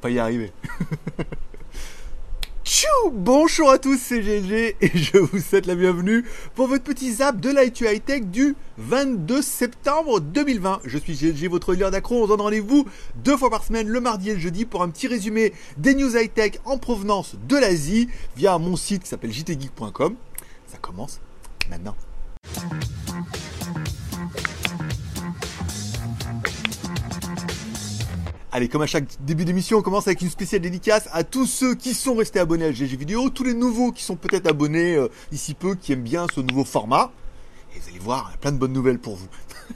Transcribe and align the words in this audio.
Pas 0.00 0.10
y 0.10 0.18
arriver. 0.18 0.52
Tchou 2.64 2.86
Bonjour 3.12 3.70
à 3.70 3.78
tous, 3.78 3.98
c'est 3.98 4.22
GG 4.22 4.76
et 4.80 4.90
je 4.94 5.18
vous 5.18 5.38
souhaite 5.38 5.66
la 5.66 5.74
bienvenue 5.74 6.24
pour 6.54 6.66
votre 6.66 6.82
petit 6.82 7.12
zap 7.12 7.38
de 7.38 7.50
l'IT 7.50 7.82
High 7.82 8.04
Tech 8.04 8.24
du 8.24 8.56
22 8.78 9.42
septembre 9.42 10.20
2020. 10.20 10.80
Je 10.84 10.98
suis 10.98 11.14
GG, 11.14 11.48
votre 11.48 11.72
leader 11.72 11.90
d'accro. 11.90 12.22
On 12.22 12.24
se 12.24 12.28
donne 12.28 12.40
rendez-vous 12.40 12.86
deux 13.16 13.36
fois 13.36 13.50
par 13.50 13.64
semaine, 13.64 13.88
le 13.88 14.00
mardi 14.00 14.30
et 14.30 14.34
le 14.34 14.40
jeudi, 14.40 14.64
pour 14.64 14.82
un 14.82 14.88
petit 14.88 15.06
résumé 15.06 15.52
des 15.76 15.94
news 15.94 16.16
high 16.16 16.32
tech 16.32 16.54
en 16.64 16.78
provenance 16.78 17.36
de 17.46 17.56
l'Asie 17.56 18.08
via 18.36 18.58
mon 18.58 18.76
site 18.76 19.02
qui 19.02 19.08
s'appelle 19.08 19.32
jtgeek.com. 19.32 20.16
Ça 20.66 20.78
commence 20.78 21.20
maintenant. 21.70 21.94
Allez, 28.56 28.68
comme 28.68 28.82
à 28.82 28.86
chaque 28.86 29.06
début 29.24 29.44
d'émission, 29.44 29.78
on 29.78 29.82
commence 29.82 30.06
avec 30.06 30.22
une 30.22 30.30
spéciale 30.30 30.60
dédicace 30.60 31.08
à 31.12 31.24
tous 31.24 31.44
ceux 31.44 31.74
qui 31.74 31.92
sont 31.92 32.14
restés 32.14 32.38
abonnés 32.38 32.66
à 32.66 32.70
GG 32.70 32.96
Vidéo, 32.96 33.28
tous 33.28 33.42
les 33.42 33.52
nouveaux 33.52 33.90
qui 33.90 34.04
sont 34.04 34.14
peut-être 34.14 34.46
abonnés 34.46 34.94
euh, 34.94 35.08
ici 35.32 35.54
peu, 35.54 35.74
qui 35.74 35.92
aiment 35.92 36.04
bien 36.04 36.28
ce 36.32 36.40
nouveau 36.40 36.62
format. 36.62 37.10
Et 37.74 37.80
vous 37.80 37.88
allez 37.88 37.98
voir, 37.98 38.30
il 38.30 38.34
a 38.34 38.38
plein 38.38 38.52
de 38.52 38.58
bonnes 38.58 38.72
nouvelles 38.72 38.98
pour 38.98 39.16
vous. 39.16 39.26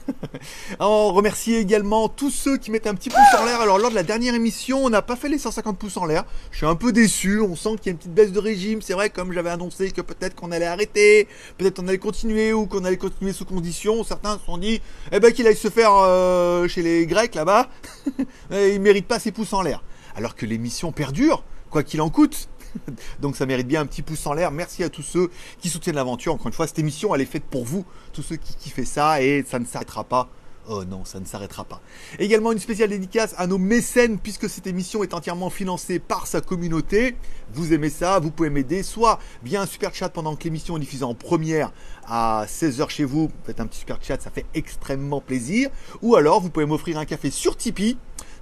on 0.79 1.11
remercie 1.11 1.55
également 1.55 2.07
tous 2.07 2.29
ceux 2.29 2.57
qui 2.57 2.71
mettent 2.71 2.87
un 2.87 2.95
petit 2.95 3.09
pouce 3.09 3.19
en 3.37 3.45
l'air. 3.45 3.59
Alors 3.59 3.77
lors 3.77 3.89
de 3.89 3.95
la 3.95 4.03
dernière 4.03 4.33
émission, 4.35 4.85
on 4.85 4.89
n'a 4.89 5.01
pas 5.01 5.15
fait 5.15 5.27
les 5.27 5.37
150 5.37 5.77
pouces 5.77 5.97
en 5.97 6.05
l'air. 6.05 6.23
Je 6.51 6.57
suis 6.57 6.65
un 6.65 6.75
peu 6.75 6.93
déçu. 6.93 7.41
On 7.41 7.55
sent 7.55 7.71
qu'il 7.77 7.87
y 7.87 7.89
a 7.89 7.91
une 7.91 7.97
petite 7.97 8.13
baisse 8.13 8.31
de 8.31 8.39
régime. 8.39 8.81
C'est 8.81 8.93
vrai, 8.93 9.09
comme 9.09 9.33
j'avais 9.33 9.49
annoncé 9.49 9.91
que 9.91 10.01
peut-être 10.01 10.35
qu'on 10.35 10.51
allait 10.51 10.65
arrêter, 10.65 11.27
peut-être 11.57 11.77
qu'on 11.77 11.87
allait 11.87 11.97
continuer 11.97 12.53
ou 12.53 12.67
qu'on 12.67 12.85
allait 12.85 12.97
continuer 12.97 13.33
sous 13.33 13.45
condition. 13.45 14.03
Certains 14.03 14.37
se 14.37 14.45
sont 14.45 14.57
dit, 14.57 14.81
eh 15.11 15.19
ben 15.19 15.33
qu'il 15.33 15.45
aille 15.47 15.57
se 15.57 15.69
faire 15.69 15.91
euh, 15.93 16.67
chez 16.67 16.81
les 16.81 17.05
Grecs 17.05 17.35
là-bas. 17.35 17.69
Il 18.51 18.79
mérite 18.79 19.07
pas 19.07 19.19
ses 19.19 19.31
pouces 19.31 19.53
en 19.53 19.61
l'air. 19.61 19.83
Alors 20.15 20.35
que 20.35 20.45
l'émission 20.45 20.91
perdure, 20.91 21.43
quoi 21.69 21.83
qu'il 21.83 22.01
en 22.01 22.09
coûte. 22.09 22.47
Donc 23.21 23.35
ça 23.35 23.45
mérite 23.45 23.67
bien 23.67 23.81
un 23.81 23.85
petit 23.85 24.01
pouce 24.01 24.25
en 24.25 24.33
l'air. 24.33 24.51
Merci 24.51 24.83
à 24.83 24.89
tous 24.89 25.01
ceux 25.01 25.29
qui 25.59 25.69
soutiennent 25.69 25.95
l'aventure. 25.95 26.33
Encore 26.33 26.47
une 26.47 26.53
fois, 26.53 26.67
cette 26.67 26.79
émission, 26.79 27.13
elle 27.15 27.21
est 27.21 27.25
faite 27.25 27.43
pour 27.43 27.65
vous, 27.65 27.85
tous 28.13 28.21
ceux 28.21 28.35
qui 28.35 28.55
kiffent 28.55 28.87
ça, 28.87 29.21
et 29.21 29.43
ça 29.47 29.59
ne 29.59 29.65
s'arrêtera 29.65 30.03
pas. 30.03 30.29
Oh 30.71 30.83
non, 30.85 31.03
ça 31.03 31.19
ne 31.19 31.25
s'arrêtera 31.25 31.63
pas. 31.63 31.81
Également 32.19 32.51
une 32.51 32.59
spéciale 32.59 32.89
dédicace 32.89 33.33
à 33.39 33.47
nos 33.47 33.57
mécènes, 33.57 34.19
puisque 34.19 34.47
cette 34.47 34.67
émission 34.67 35.01
est 35.01 35.15
entièrement 35.15 35.49
financée 35.49 35.97
par 35.97 36.27
sa 36.27 36.41
communauté. 36.41 37.15
Vous 37.53 37.73
aimez 37.73 37.89
ça, 37.89 38.19
vous 38.19 38.29
pouvez 38.29 38.51
m'aider, 38.51 38.83
soit 38.83 39.17
via 39.43 39.63
un 39.63 39.65
super 39.65 39.95
chat 39.95 40.09
pendant 40.09 40.35
que 40.35 40.43
l'émission 40.43 40.77
est 40.77 40.81
diffusée 40.81 41.05
en 41.05 41.15
première 41.15 41.71
à 42.05 42.45
16h 42.47 42.89
chez 42.89 43.03
vous. 43.03 43.29
Vous 43.29 43.45
faites 43.45 43.59
un 43.59 43.65
petit 43.65 43.79
super 43.79 43.97
chat, 43.99 44.21
ça 44.21 44.29
fait 44.29 44.45
extrêmement 44.53 45.21
plaisir. 45.21 45.71
Ou 46.03 46.15
alors, 46.15 46.39
vous 46.39 46.51
pouvez 46.51 46.67
m'offrir 46.67 46.99
un 46.99 47.05
café 47.05 47.31
sur 47.31 47.57
Tipeee 47.57 47.97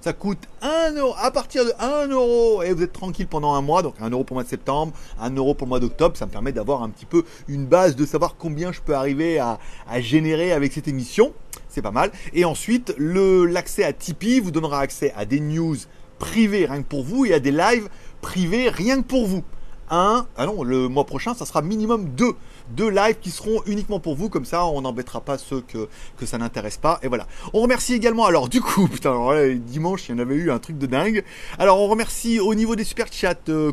ça 0.08 0.14
coûte 0.14 0.48
1 0.62 0.94
euro, 0.94 1.14
à 1.18 1.30
partir 1.30 1.66
de 1.66 1.72
1 1.78 2.06
euro, 2.06 2.62
et 2.62 2.72
vous 2.72 2.82
êtes 2.82 2.94
tranquille 2.94 3.26
pendant 3.26 3.52
un 3.52 3.60
mois, 3.60 3.82
donc 3.82 3.92
1 4.00 4.08
euro 4.08 4.24
pour 4.24 4.36
le 4.36 4.38
mois 4.38 4.44
de 4.44 4.48
septembre, 4.48 4.94
1 5.20 5.36
euro 5.36 5.52
pour 5.52 5.66
le 5.66 5.68
mois 5.68 5.80
d'octobre, 5.80 6.16
ça 6.16 6.24
me 6.24 6.30
permet 6.30 6.50
d'avoir 6.50 6.82
un 6.82 6.88
petit 6.88 7.04
peu 7.04 7.24
une 7.46 7.66
base 7.66 7.94
de 7.94 8.06
savoir 8.06 8.36
combien 8.38 8.72
je 8.72 8.80
peux 8.80 8.94
arriver 8.94 9.38
à, 9.38 9.58
à 9.86 10.00
générer 10.00 10.52
avec 10.52 10.72
cette 10.72 10.88
émission. 10.88 11.34
C'est 11.68 11.82
pas 11.82 11.90
mal. 11.90 12.10
Et 12.32 12.46
ensuite, 12.46 12.94
l'accès 12.98 13.84
à 13.84 13.92
Tipeee 13.92 14.40
vous 14.40 14.50
donnera 14.50 14.80
accès 14.80 15.12
à 15.14 15.26
des 15.26 15.40
news 15.40 15.76
privées 16.18 16.64
rien 16.64 16.80
que 16.80 16.88
pour 16.88 17.02
vous 17.02 17.26
et 17.26 17.34
à 17.34 17.38
des 17.38 17.52
lives 17.52 17.90
privés 18.22 18.70
rien 18.70 19.02
que 19.02 19.06
pour 19.06 19.26
vous. 19.26 19.44
Un, 19.90 20.26
ah 20.36 20.46
non, 20.46 20.62
le 20.62 20.88
mois 20.88 21.04
prochain, 21.04 21.34
ça 21.34 21.46
sera 21.46 21.62
minimum 21.62 22.08
deux 22.10 22.34
deux 22.70 22.90
lives 22.90 23.18
qui 23.20 23.30
seront 23.30 23.62
uniquement 23.66 24.00
pour 24.00 24.14
vous, 24.14 24.28
comme 24.28 24.44
ça 24.44 24.66
on 24.66 24.82
n'embêtera 24.82 25.20
pas 25.20 25.38
ceux 25.38 25.62
que, 25.62 25.88
ça 26.26 26.38
n'intéresse 26.38 26.76
pas. 26.76 26.98
Et 27.02 27.08
voilà. 27.08 27.26
On 27.52 27.60
remercie 27.60 27.94
également, 27.94 28.26
alors 28.26 28.48
du 28.48 28.60
coup, 28.60 28.88
putain, 28.92 29.10
alors 29.10 29.34
dimanche 29.56 30.08
il 30.08 30.12
y 30.12 30.14
en 30.14 30.18
avait 30.18 30.34
eu 30.34 30.50
un 30.50 30.58
truc 30.58 30.78
de 30.78 30.86
dingue. 30.86 31.24
Alors 31.58 31.80
on 31.80 31.88
remercie 31.88 32.40
au 32.40 32.54
niveau 32.54 32.76
des 32.76 32.84
super 32.84 33.06
chats 33.10 33.34
euh, 33.48 33.72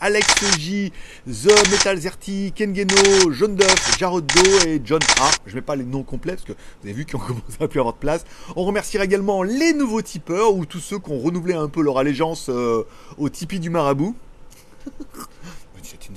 Alex 0.00 0.58
J, 0.58 0.92
The 1.26 1.70
Metal 1.70 1.96
Zerti, 1.98 2.52
Kengeno, 2.54 3.32
John 3.32 3.54
Duff, 3.54 3.98
Jarod 3.98 4.26
Do 4.26 4.68
et 4.68 4.80
John 4.84 5.00
A. 5.20 5.30
Je 5.46 5.54
mets 5.54 5.62
pas 5.62 5.76
les 5.76 5.84
noms 5.84 6.02
complets 6.02 6.34
parce 6.34 6.44
que 6.44 6.52
vous 6.52 6.88
avez 6.88 6.92
vu 6.92 7.04
qu'ils 7.04 7.16
ont 7.16 7.20
commencé 7.26 7.42
à 7.60 7.68
plus 7.68 7.80
avoir 7.80 7.94
de 7.94 7.98
place. 7.98 8.24
On 8.56 8.64
remerciera 8.64 9.04
également 9.04 9.42
les 9.42 9.72
nouveaux 9.72 10.02
tipeurs 10.02 10.54
ou 10.54 10.66
tous 10.66 10.80
ceux 10.80 10.98
qui 10.98 11.10
ont 11.10 11.18
renouvelé 11.18 11.54
un 11.54 11.68
peu 11.68 11.82
leur 11.82 11.98
allégeance 11.98 12.48
euh, 12.50 12.84
au 13.16 13.28
Tipeee 13.28 13.60
du 13.60 13.70
Marabout. 13.70 14.14
C'est 15.82 16.08
une 16.08 16.16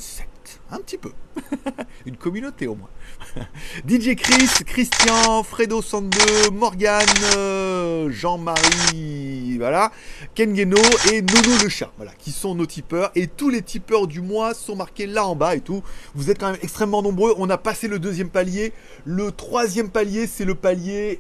un 0.72 0.78
petit 0.80 0.98
peu. 0.98 1.12
Une 2.06 2.16
communauté 2.16 2.68
au 2.68 2.76
moins. 2.76 2.90
DJ 3.88 4.16
Chris, 4.16 4.48
Christian, 4.66 5.44
Fredo 5.44 5.82
102, 5.82 6.52
Morgan, 6.52 7.06
euh, 7.36 8.10
Jean-Marie, 8.10 9.58
voilà, 9.58 9.92
Ken 10.34 10.56
Geno 10.56 10.82
et 11.12 11.22
Nono 11.22 11.64
le 11.64 11.70
chat, 11.70 11.92
voilà, 11.98 12.14
qui 12.18 12.32
sont 12.32 12.56
nos 12.56 12.66
tipeurs. 12.66 13.12
Et 13.16 13.28
tous 13.28 13.50
les 13.50 13.62
tipeurs 13.62 14.08
du 14.08 14.22
mois 14.22 14.54
sont 14.54 14.76
marqués 14.76 15.08
là 15.08 15.26
en 15.26 15.36
bas 15.36 15.56
et 15.56 15.62
tout. 15.62 15.84
Vous 16.16 16.32
êtes 16.32 16.40
quand 16.40 16.52
même 16.52 16.60
extrêmement 16.62 17.02
nombreux. 17.02 17.34
On 17.38 17.50
a 17.50 17.58
passé 17.58 17.88
le 17.88 18.00
deuxième 18.00 18.30
palier. 18.30 18.72
Le 19.04 19.32
troisième 19.32 19.90
palier, 19.90 20.26
c'est 20.26 20.46
le 20.46 20.56
palier 20.56 21.20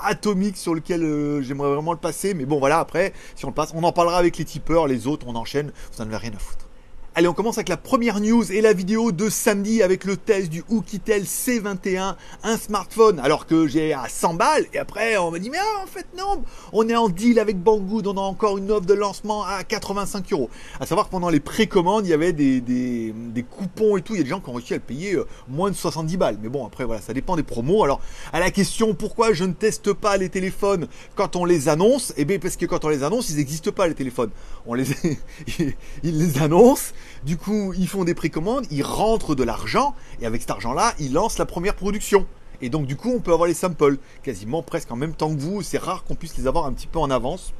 atomique 0.00 0.56
sur 0.56 0.74
lequel 0.74 1.02
euh, 1.02 1.42
j'aimerais 1.42 1.74
vraiment 1.74 1.92
le 1.92 1.98
passer. 1.98 2.32
Mais 2.32 2.46
bon, 2.46 2.58
voilà, 2.58 2.78
après, 2.78 3.12
si 3.34 3.44
on 3.44 3.48
le 3.48 3.54
passe, 3.54 3.72
on 3.74 3.82
en 3.82 3.92
parlera 3.92 4.18
avec 4.18 4.38
les 4.38 4.44
tipeurs. 4.44 4.86
Les 4.86 5.06
autres, 5.06 5.26
on 5.28 5.36
enchaîne. 5.36 5.72
Vous 5.92 6.02
n'en 6.02 6.08
avez 6.08 6.16
rien 6.16 6.32
à 6.34 6.38
foutre. 6.38 6.67
Allez, 7.14 7.26
on 7.26 7.34
commence 7.34 7.58
avec 7.58 7.68
la 7.68 7.76
première 7.76 8.20
news 8.20 8.52
et 8.52 8.60
la 8.60 8.72
vidéo 8.72 9.10
de 9.10 9.28
samedi 9.28 9.82
avec 9.82 10.04
le 10.04 10.16
test 10.16 10.50
du 10.50 10.62
Oukitel 10.68 11.24
C21, 11.24 12.14
un 12.44 12.56
smartphone, 12.56 13.18
alors 13.18 13.46
que 13.46 13.66
j'ai 13.66 13.92
à 13.92 14.08
100 14.08 14.34
balles. 14.34 14.66
Et 14.72 14.78
après, 14.78 15.16
on 15.16 15.32
me 15.32 15.38
dit, 15.38 15.50
mais 15.50 15.58
en 15.82 15.86
fait, 15.88 16.06
non, 16.16 16.44
on 16.72 16.88
est 16.88 16.94
en 16.94 17.08
deal 17.08 17.40
avec 17.40 17.60
Banggood, 17.60 18.06
on 18.06 18.16
a 18.16 18.20
encore 18.20 18.56
une 18.58 18.70
offre 18.70 18.86
de 18.86 18.94
lancement 18.94 19.42
à 19.42 19.64
85 19.64 20.32
euros. 20.32 20.48
À 20.78 20.86
savoir 20.86 21.06
que 21.06 21.10
pendant 21.10 21.28
les 21.28 21.40
précommandes, 21.40 22.06
il 22.06 22.10
y 22.10 22.14
avait 22.14 22.32
des, 22.32 22.60
des, 22.60 23.42
coupons 23.42 23.96
et 23.96 24.02
tout. 24.02 24.14
Il 24.14 24.18
y 24.18 24.20
a 24.20 24.24
des 24.24 24.30
gens 24.30 24.40
qui 24.40 24.50
ont 24.50 24.54
réussi 24.54 24.74
à 24.74 24.76
le 24.76 24.82
payer 24.82 25.14
euh, 25.14 25.26
moins 25.48 25.70
de 25.70 25.76
70 25.76 26.16
balles. 26.18 26.38
Mais 26.40 26.48
bon, 26.48 26.64
après, 26.64 26.84
voilà, 26.84 27.00
ça 27.00 27.14
dépend 27.14 27.34
des 27.34 27.42
promos. 27.42 27.82
Alors, 27.82 28.00
à 28.32 28.38
la 28.38 28.52
question, 28.52 28.94
pourquoi 28.94 29.32
je 29.32 29.42
ne 29.42 29.54
teste 29.54 29.92
pas 29.92 30.18
les 30.18 30.28
téléphones 30.28 30.86
quand 31.16 31.34
on 31.34 31.44
les 31.44 31.68
annonce? 31.68 32.12
Eh 32.16 32.24
bien, 32.24 32.38
parce 32.38 32.56
que 32.56 32.66
quand 32.66 32.84
on 32.84 32.90
les 32.90 33.02
annonce, 33.02 33.28
ils 33.30 33.36
n'existent 33.38 33.72
pas, 33.72 33.88
les 33.88 33.94
téléphones. 33.94 34.30
On 34.70 34.74
les, 34.74 34.84
ils 36.02 36.18
les 36.18 36.42
annoncent 36.42 36.92
du 37.24 37.36
coup, 37.36 37.72
ils 37.76 37.88
font 37.88 38.04
des 38.04 38.14
précommandes, 38.14 38.66
ils 38.70 38.82
rentrent 38.82 39.34
de 39.34 39.42
l'argent, 39.42 39.94
et 40.20 40.26
avec 40.26 40.42
cet 40.42 40.50
argent-là, 40.50 40.94
ils 40.98 41.12
lancent 41.12 41.38
la 41.38 41.46
première 41.46 41.74
production. 41.74 42.26
Et 42.60 42.68
donc, 42.68 42.86
du 42.86 42.96
coup, 42.96 43.12
on 43.14 43.20
peut 43.20 43.32
avoir 43.32 43.48
les 43.48 43.54
samples 43.54 43.96
quasiment 44.22 44.62
presque 44.62 44.90
en 44.92 44.96
même 44.96 45.14
temps 45.14 45.34
que 45.34 45.40
vous. 45.40 45.62
C'est 45.62 45.78
rare 45.78 46.04
qu'on 46.04 46.16
puisse 46.16 46.36
les 46.36 46.46
avoir 46.46 46.66
un 46.66 46.72
petit 46.72 46.86
peu 46.86 46.98
en 46.98 47.10
avance. 47.10 47.54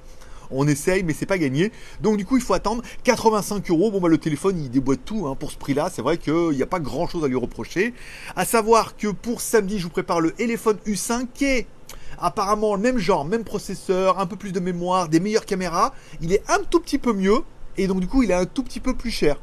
On 0.50 0.66
essaye, 0.66 1.02
mais 1.02 1.12
c'est 1.12 1.26
pas 1.26 1.38
gagné. 1.38 1.72
Donc 2.00 2.16
du 2.16 2.24
coup, 2.24 2.36
il 2.36 2.42
faut 2.42 2.54
attendre 2.54 2.82
85 3.04 3.70
euros. 3.70 3.90
Bon 3.90 4.00
bah 4.00 4.08
le 4.08 4.18
téléphone, 4.18 4.58
il 4.58 4.70
déboîte 4.70 5.04
tout 5.04 5.26
hein, 5.26 5.34
pour 5.34 5.50
ce 5.50 5.58
prix-là. 5.58 5.90
C'est 5.92 6.00
vrai 6.00 6.16
qu'il 6.16 6.50
n'y 6.50 6.62
a 6.62 6.66
pas 6.66 6.80
grand-chose 6.80 7.22
à 7.22 7.28
lui 7.28 7.36
reprocher. 7.36 7.92
À 8.34 8.46
savoir 8.46 8.96
que 8.96 9.08
pour 9.08 9.42
samedi, 9.42 9.78
je 9.78 9.84
vous 9.84 9.90
prépare 9.90 10.20
le 10.20 10.34
Elephone 10.40 10.78
U5 10.86 11.26
qui 11.34 11.44
est 11.44 11.66
apparemment 12.18 12.74
le 12.74 12.80
même 12.80 12.98
genre, 12.98 13.24
même 13.24 13.44
processeur, 13.44 14.18
un 14.18 14.26
peu 14.26 14.36
plus 14.36 14.52
de 14.52 14.60
mémoire, 14.60 15.08
des 15.08 15.20
meilleures 15.20 15.46
caméras. 15.46 15.92
Il 16.20 16.32
est 16.32 16.42
un 16.48 16.60
tout 16.70 16.80
petit 16.80 16.98
peu 16.98 17.12
mieux 17.12 17.42
et 17.76 17.86
donc 17.86 18.00
du 18.00 18.08
coup, 18.08 18.22
il 18.22 18.30
est 18.30 18.34
un 18.34 18.46
tout 18.46 18.62
petit 18.62 18.80
peu 18.80 18.94
plus 18.94 19.10
cher. 19.10 19.38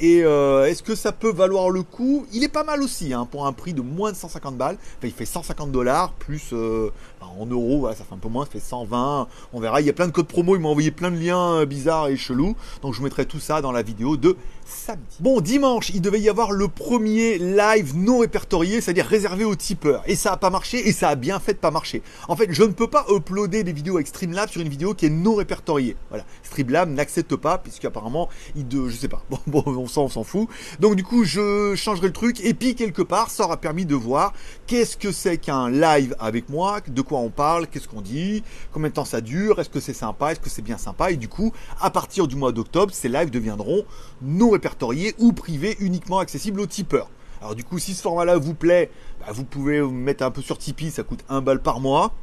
Et 0.00 0.24
euh, 0.24 0.64
est-ce 0.64 0.82
que 0.82 0.96
ça 0.96 1.12
peut 1.12 1.32
valoir 1.32 1.70
le 1.70 1.82
coup? 1.82 2.26
Il 2.32 2.42
est 2.42 2.48
pas 2.48 2.64
mal 2.64 2.82
aussi, 2.82 3.12
hein, 3.12 3.28
pour 3.30 3.46
un 3.46 3.52
prix 3.52 3.74
de 3.74 3.80
moins 3.80 4.10
de 4.10 4.16
150 4.16 4.56
balles. 4.56 4.76
Enfin, 4.98 5.06
il 5.06 5.12
fait 5.12 5.24
150 5.24 5.70
dollars, 5.70 6.12
plus 6.14 6.50
euh, 6.52 6.90
en 7.20 7.46
euros, 7.46 7.88
ça 7.90 8.04
fait 8.04 8.14
un 8.14 8.18
peu 8.18 8.28
moins, 8.28 8.44
ça 8.44 8.50
fait 8.50 8.60
120. 8.60 9.28
On 9.52 9.60
verra, 9.60 9.80
il 9.80 9.86
y 9.86 9.90
a 9.90 9.92
plein 9.92 10.06
de 10.06 10.12
codes 10.12 10.26
promo, 10.26 10.56
il 10.56 10.62
m'a 10.62 10.68
envoyé 10.68 10.90
plein 10.90 11.10
de 11.10 11.16
liens 11.16 11.60
euh, 11.60 11.66
bizarres 11.66 12.08
et 12.08 12.16
chelous. 12.16 12.56
Donc 12.82 12.92
je 12.92 12.98
vous 12.98 13.04
mettrai 13.04 13.24
tout 13.24 13.38
ça 13.38 13.60
dans 13.60 13.70
la 13.70 13.82
vidéo 13.82 14.16
de 14.16 14.36
samedi. 14.64 15.16
Bon, 15.20 15.40
dimanche, 15.40 15.90
il 15.94 16.00
devait 16.00 16.20
y 16.20 16.28
avoir 16.28 16.52
le 16.52 16.68
premier 16.68 17.38
live 17.38 17.96
non 17.96 18.18
répertorié, 18.18 18.80
c'est-à-dire 18.80 19.06
réservé 19.06 19.44
aux 19.44 19.54
tipeurs. 19.54 20.02
Et 20.06 20.16
ça 20.16 20.32
a 20.32 20.36
pas 20.36 20.50
marché, 20.50 20.88
et 20.88 20.92
ça 20.92 21.10
a 21.10 21.14
bien 21.14 21.40
fait 21.40 21.54
de 21.54 21.58
pas 21.58 21.70
marcher. 21.70 22.02
En 22.28 22.36
fait, 22.36 22.48
je 22.50 22.62
ne 22.62 22.72
peux 22.72 22.88
pas 22.88 23.06
uploader 23.10 23.64
des 23.64 23.72
vidéos 23.72 23.96
avec 23.96 24.06
Streamlab 24.06 24.48
sur 24.48 24.60
une 24.60 24.68
vidéo 24.68 24.94
qui 24.94 25.06
est 25.06 25.10
non 25.10 25.34
répertoriée. 25.34 25.96
Voilà, 26.08 26.24
Streamlab 26.42 26.90
n'accepte 26.90 27.36
pas, 27.36 27.58
puisqu'apparemment, 27.58 28.28
il 28.56 28.66
de, 28.66 28.88
je 28.88 28.96
sais 28.96 29.08
pas. 29.08 29.22
Bon, 29.46 29.62
bon, 29.62 29.64
on 29.76 29.86
s'en, 29.86 30.24
fout. 30.24 30.48
Donc 30.80 30.96
du 30.96 31.04
coup, 31.04 31.24
je 31.24 31.74
changerai 31.76 32.06
le 32.06 32.12
truc, 32.12 32.40
et 32.44 32.54
puis 32.54 32.74
quelque 32.74 33.02
part, 33.02 33.30
ça 33.30 33.44
aura 33.44 33.56
permis 33.56 33.84
de 33.84 33.94
voir 33.94 34.32
qu'est-ce 34.66 34.96
que 34.96 35.12
c'est 35.12 35.38
qu'un 35.38 35.70
live 35.70 36.16
avec 36.18 36.48
moi, 36.48 36.80
de 36.86 37.02
quoi 37.02 37.18
on 37.18 37.30
parle, 37.30 37.66
qu'est-ce 37.66 37.88
qu'on 37.88 38.00
dit, 38.00 38.42
combien 38.72 38.88
de 38.88 38.94
temps 38.94 39.04
ça 39.04 39.20
dure, 39.20 39.60
est-ce 39.60 39.68
que 39.68 39.80
c'est 39.80 39.92
sympa, 39.92 40.32
est-ce 40.32 40.40
que 40.40 40.50
c'est 40.50 40.62
bien 40.62 40.78
sympa, 40.78 41.10
et 41.10 41.16
du 41.16 41.28
coup, 41.28 41.52
à 41.80 41.90
partir 41.90 42.26
du 42.26 42.36
mois 42.36 42.52
d'octobre, 42.52 42.92
ces 42.94 43.08
lives 43.08 43.30
deviendront 43.30 43.84
non 44.22 44.53
répertoriés 44.54 45.14
ou 45.18 45.32
privés 45.32 45.76
uniquement 45.80 46.18
accessibles 46.18 46.60
aux 46.60 46.66
tipeurs. 46.66 47.10
Alors 47.40 47.54
du 47.54 47.62
coup, 47.62 47.78
si 47.78 47.92
ce 47.92 48.00
format-là 48.00 48.38
vous 48.38 48.54
plaît, 48.54 48.90
bah, 49.20 49.26
vous 49.32 49.44
pouvez 49.44 49.80
vous 49.80 49.90
mettre 49.90 50.24
un 50.24 50.30
peu 50.30 50.40
sur 50.40 50.56
Tipeee, 50.56 50.90
ça 50.90 51.02
coûte 51.02 51.24
un 51.28 51.42
balle 51.42 51.60
par 51.60 51.80
mois. 51.80 52.14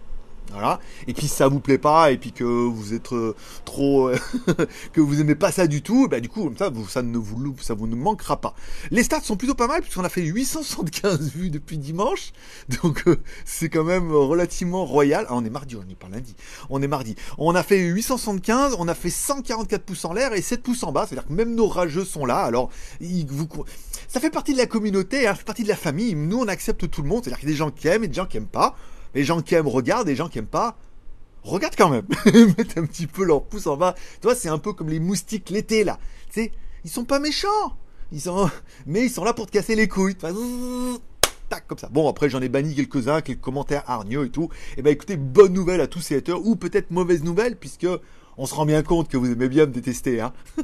Voilà. 0.52 0.80
Et 1.08 1.14
puis 1.14 1.28
si 1.28 1.36
ça 1.36 1.48
vous 1.48 1.60
plaît 1.60 1.78
pas 1.78 2.12
et 2.12 2.18
puis 2.18 2.32
que 2.32 2.44
vous 2.44 2.94
êtes 2.94 3.14
euh, 3.14 3.36
trop 3.64 4.10
euh, 4.10 4.18
que 4.94 5.00
vous 5.00 5.22
aimez 5.22 5.36
pas 5.36 5.52
ça 5.52 5.68
du 5.68 5.82
tout, 5.82 6.08
bah 6.10 6.20
du 6.20 6.30
coup 6.30 6.52
ça 6.58 7.02
ne 7.02 7.18
vous 7.18 7.56
ça 7.62 7.74
vous 7.74 7.88
ne 7.88 7.96
manquera 7.96 8.42
pas. 8.42 8.54
Les 8.90 9.04
stats 9.04 9.22
sont 9.22 9.38
plutôt 9.38 9.56
pas 9.56 9.68
mal 9.68 9.82
puisqu'on 9.82 10.04
a 10.04 10.10
fait 10.10 10.22
875 10.22 11.32
vues 11.32 11.50
depuis 11.50 11.78
dimanche. 11.78 12.34
Donc 12.84 13.04
euh, 13.08 13.18
c'est 13.46 13.70
quand 13.70 13.84
même 13.84 14.12
relativement 14.12 14.86
royal. 14.86 15.26
Ah, 15.30 15.36
on 15.36 15.46
est 15.46 15.50
mardi, 15.50 15.76
on 15.76 15.90
est 15.90 15.96
pas 15.96 16.10
lundi. 16.10 16.36
On 16.70 16.82
est 16.82 16.88
mardi. 16.88 17.16
On 17.38 17.56
a 17.56 17.64
fait 17.64 17.80
875, 17.80 18.76
on 18.78 18.88
a 18.88 18.94
fait 18.94 19.10
144 19.10 19.84
pouces 19.84 20.06
en 20.06 20.14
l'air 20.14 20.34
et 20.34 20.42
7 20.42 20.62
pouces 20.62 20.84
en 20.84 20.92
bas, 20.92 21.06
c'est-à-dire 21.08 21.28
que 21.28 21.34
même 21.34 21.56
nos 21.56 21.68
rageux 21.68 22.06
sont 22.06 22.26
là. 22.26 22.40
Alors 22.40 22.70
ça 24.08 24.20
fait 24.20 24.30
partie 24.30 24.54
de 24.54 24.58
la 24.58 24.66
communauté, 24.66 25.28
hein, 25.28 25.32
ça 25.32 25.36
fait 25.36 25.46
partie 25.46 25.64
de 25.64 25.70
la 25.70 25.76
famille. 25.76 26.16
Nous 26.16 26.38
on 26.38 26.48
accepte 26.48 26.90
tout 26.90 27.02
le 27.02 27.08
monde, 27.08 27.24
c'est-à-dire 27.24 27.40
qu'il 27.40 27.50
y 27.50 27.52
a 27.52 27.54
des 27.54 27.58
gens 27.58 27.72
qui 27.72 27.88
aiment 27.88 28.04
et 28.04 28.08
des 28.08 28.14
gens 28.14 28.26
qui 28.26 28.38
aiment 28.38 28.46
pas. 28.46 28.76
Les 29.14 29.24
gens 29.24 29.42
qui 29.42 29.56
aiment 29.56 29.68
regardent, 29.68 30.08
les 30.08 30.16
gens 30.16 30.30
qui 30.30 30.40
aiment 30.40 30.46
pas 30.46 30.78
regardent 31.44 31.76
quand 31.76 31.90
même. 31.90 32.06
Mettez 32.58 32.80
un 32.80 32.86
petit 32.86 33.08
peu 33.08 33.24
leur 33.24 33.44
pouce 33.44 33.68
en 33.68 33.78
bas. 33.78 33.96
Tu 34.22 34.28
vois, 34.28 34.36
c'est 34.36 34.50
un 34.50 34.58
peu 34.58 34.74
comme 34.74 34.90
les 34.90 35.00
moustiques 35.00 35.50
l'été 35.50 35.84
là. 35.84 36.00
Tu 36.32 36.42
sais, 36.42 36.52
ils 36.84 36.90
sont 36.90 37.06
pas 37.06 37.20
méchants. 37.20 37.78
Ils 38.12 38.22
sont, 38.22 38.50
mais 38.86 39.06
ils 39.06 39.10
sont 39.10 39.24
là 39.24 39.34
pour 39.34 39.48
te 39.48 39.52
casser 39.52 39.76
les 39.76 39.88
couilles. 39.88 40.16
Tac, 41.50 41.68
comme 41.68 41.78
ça. 41.78 41.90
Bon, 41.90 42.08
après, 42.10 42.30
j'en 42.30 42.42
ai 42.42 42.48
banni 42.48 42.76
quelques-uns, 42.76 43.22
quelques 43.22 43.42
commentaires 43.42 43.84
hargneux 43.88 44.26
et 44.26 44.30
tout. 44.30 44.50
Et 44.72 44.76
eh 44.78 44.82
ben, 44.82 44.92
écoutez, 44.92 45.18
bonne 45.18 45.52
nouvelle 45.52 45.82
à 45.82 45.88
tous 45.88 46.00
ces 46.00 46.16
haters, 46.16 46.46
ou 46.46 46.56
peut-être 46.56 46.92
mauvaise 46.92 47.24
nouvelle, 47.24 47.58
puisque 47.58 47.88
on 48.38 48.46
se 48.46 48.54
rend 48.54 48.66
bien 48.66 48.84
compte 48.84 49.08
que 49.08 49.18
vous 49.18 49.32
aimez 49.32 49.50
bien 49.50 49.66
me 49.66 49.72
détester, 49.72 50.22
hein. 50.22 50.34